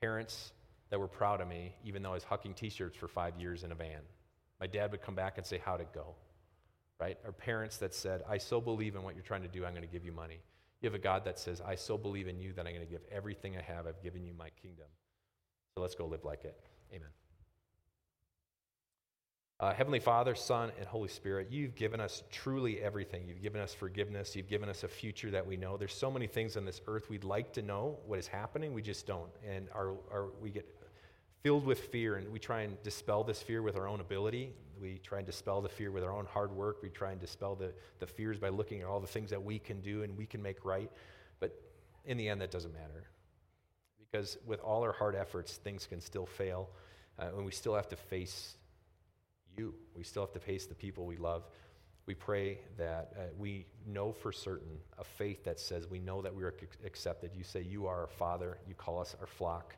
parents 0.00 0.52
that 0.90 1.00
were 1.00 1.08
proud 1.08 1.40
of 1.40 1.48
me, 1.48 1.74
even 1.84 2.02
though 2.02 2.10
I 2.10 2.14
was 2.14 2.24
hucking 2.24 2.54
t 2.54 2.68
shirts 2.68 2.96
for 2.96 3.08
five 3.08 3.36
years 3.40 3.64
in 3.64 3.72
a 3.72 3.74
van. 3.74 4.02
My 4.60 4.68
dad 4.68 4.92
would 4.92 5.02
come 5.02 5.16
back 5.16 5.38
and 5.38 5.44
say, 5.44 5.58
How'd 5.58 5.80
it 5.80 5.92
go? 5.92 6.14
Right? 7.00 7.18
Or 7.24 7.32
parents 7.32 7.78
that 7.78 7.92
said, 7.92 8.22
I 8.28 8.38
so 8.38 8.60
believe 8.60 8.94
in 8.94 9.02
what 9.02 9.16
you're 9.16 9.24
trying 9.24 9.42
to 9.42 9.48
do, 9.48 9.64
I'm 9.64 9.72
going 9.72 9.86
to 9.86 9.92
give 9.92 10.04
you 10.04 10.12
money. 10.12 10.38
You 10.84 10.90
have 10.90 10.94
a 10.94 11.02
God 11.02 11.24
that 11.24 11.38
says, 11.38 11.62
I 11.66 11.76
so 11.76 11.96
believe 11.96 12.28
in 12.28 12.38
you 12.38 12.52
that 12.52 12.66
I'm 12.66 12.74
going 12.74 12.86
to 12.86 12.92
give 12.92 13.00
everything 13.10 13.56
I 13.56 13.62
have. 13.62 13.86
I've 13.86 14.02
given 14.02 14.22
you 14.22 14.34
my 14.34 14.50
kingdom. 14.50 14.84
So 15.74 15.80
let's 15.80 15.94
go 15.94 16.04
live 16.04 16.24
like 16.24 16.44
it. 16.44 16.60
Amen. 16.92 17.08
Uh, 19.60 19.72
Heavenly 19.72 19.98
Father, 19.98 20.34
Son, 20.34 20.72
and 20.78 20.86
Holy 20.86 21.08
Spirit, 21.08 21.48
you've 21.50 21.74
given 21.74 22.00
us 22.00 22.22
truly 22.30 22.82
everything. 22.82 23.26
You've 23.26 23.40
given 23.40 23.62
us 23.62 23.72
forgiveness. 23.72 24.36
You've 24.36 24.46
given 24.46 24.68
us 24.68 24.84
a 24.84 24.88
future 24.88 25.30
that 25.30 25.46
we 25.46 25.56
know. 25.56 25.78
There's 25.78 25.94
so 25.94 26.10
many 26.10 26.26
things 26.26 26.54
on 26.54 26.66
this 26.66 26.82
earth 26.86 27.08
we'd 27.08 27.24
like 27.24 27.54
to 27.54 27.62
know 27.62 27.98
what 28.04 28.18
is 28.18 28.26
happening. 28.26 28.74
We 28.74 28.82
just 28.82 29.06
don't. 29.06 29.30
And 29.42 29.68
our, 29.74 29.94
our, 30.12 30.28
we 30.38 30.50
get 30.50 30.68
filled 31.44 31.66
with 31.66 31.78
fear, 31.78 32.16
and 32.16 32.32
we 32.32 32.38
try 32.38 32.62
and 32.62 32.82
dispel 32.82 33.22
this 33.22 33.42
fear 33.42 33.60
with 33.60 33.76
our 33.76 33.86
own 33.86 34.00
ability. 34.00 34.50
We 34.80 34.98
try 35.04 35.18
and 35.18 35.26
dispel 35.26 35.60
the 35.60 35.68
fear 35.68 35.90
with 35.90 36.02
our 36.02 36.10
own 36.10 36.24
hard 36.24 36.50
work. 36.50 36.78
We 36.82 36.88
try 36.88 37.12
and 37.12 37.20
dispel 37.20 37.54
the, 37.54 37.74
the 37.98 38.06
fears 38.06 38.38
by 38.38 38.48
looking 38.48 38.80
at 38.80 38.86
all 38.86 38.98
the 38.98 39.06
things 39.06 39.28
that 39.28 39.44
we 39.44 39.58
can 39.58 39.82
do 39.82 40.02
and 40.02 40.16
we 40.16 40.24
can 40.24 40.40
make 40.40 40.64
right. 40.64 40.90
But 41.40 41.54
in 42.06 42.16
the 42.16 42.30
end, 42.30 42.40
that 42.40 42.50
doesn't 42.50 42.72
matter. 42.72 43.04
Because 44.10 44.38
with 44.46 44.60
all 44.60 44.82
our 44.82 44.92
hard 44.92 45.14
efforts, 45.14 45.58
things 45.58 45.86
can 45.86 46.00
still 46.00 46.24
fail, 46.24 46.70
uh, 47.18 47.26
and 47.36 47.44
we 47.44 47.52
still 47.52 47.74
have 47.74 47.88
to 47.88 47.96
face 47.96 48.56
you. 49.58 49.74
We 49.94 50.02
still 50.02 50.22
have 50.22 50.32
to 50.32 50.40
face 50.40 50.64
the 50.64 50.74
people 50.74 51.04
we 51.04 51.18
love. 51.18 51.44
We 52.06 52.14
pray 52.14 52.60
that 52.78 53.12
uh, 53.18 53.22
we 53.36 53.66
know 53.86 54.12
for 54.12 54.32
certain 54.32 54.78
a 54.98 55.04
faith 55.04 55.44
that 55.44 55.60
says 55.60 55.86
we 55.90 55.98
know 55.98 56.22
that 56.22 56.34
we 56.34 56.42
are 56.42 56.54
accepted. 56.86 57.32
You 57.34 57.44
say 57.44 57.60
you 57.60 57.86
are 57.86 58.00
our 58.00 58.06
Father, 58.06 58.56
you 58.66 58.74
call 58.74 58.98
us 58.98 59.14
our 59.20 59.26
flock. 59.26 59.76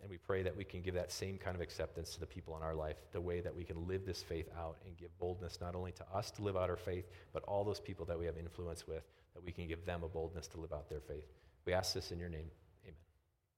And 0.00 0.10
we 0.10 0.18
pray 0.18 0.42
that 0.42 0.56
we 0.56 0.64
can 0.64 0.82
give 0.82 0.94
that 0.94 1.10
same 1.10 1.38
kind 1.38 1.54
of 1.56 1.60
acceptance 1.60 2.10
to 2.14 2.20
the 2.20 2.26
people 2.26 2.56
in 2.56 2.62
our 2.62 2.74
life, 2.74 2.96
the 3.12 3.20
way 3.20 3.40
that 3.40 3.54
we 3.54 3.64
can 3.64 3.88
live 3.88 4.06
this 4.06 4.22
faith 4.22 4.48
out 4.58 4.76
and 4.86 4.96
give 4.96 5.16
boldness 5.18 5.58
not 5.60 5.74
only 5.74 5.92
to 5.92 6.04
us 6.14 6.30
to 6.32 6.42
live 6.42 6.56
out 6.56 6.70
our 6.70 6.76
faith, 6.76 7.06
but 7.32 7.42
all 7.44 7.64
those 7.64 7.80
people 7.80 8.04
that 8.06 8.18
we 8.18 8.26
have 8.26 8.36
influence 8.36 8.86
with, 8.86 9.02
that 9.34 9.44
we 9.44 9.52
can 9.52 9.66
give 9.66 9.84
them 9.84 10.02
a 10.02 10.08
boldness 10.08 10.46
to 10.48 10.60
live 10.60 10.72
out 10.72 10.88
their 10.88 11.00
faith. 11.00 11.26
We 11.64 11.72
ask 11.72 11.94
this 11.94 12.12
in 12.12 12.18
your 12.18 12.28
name. 12.28 12.50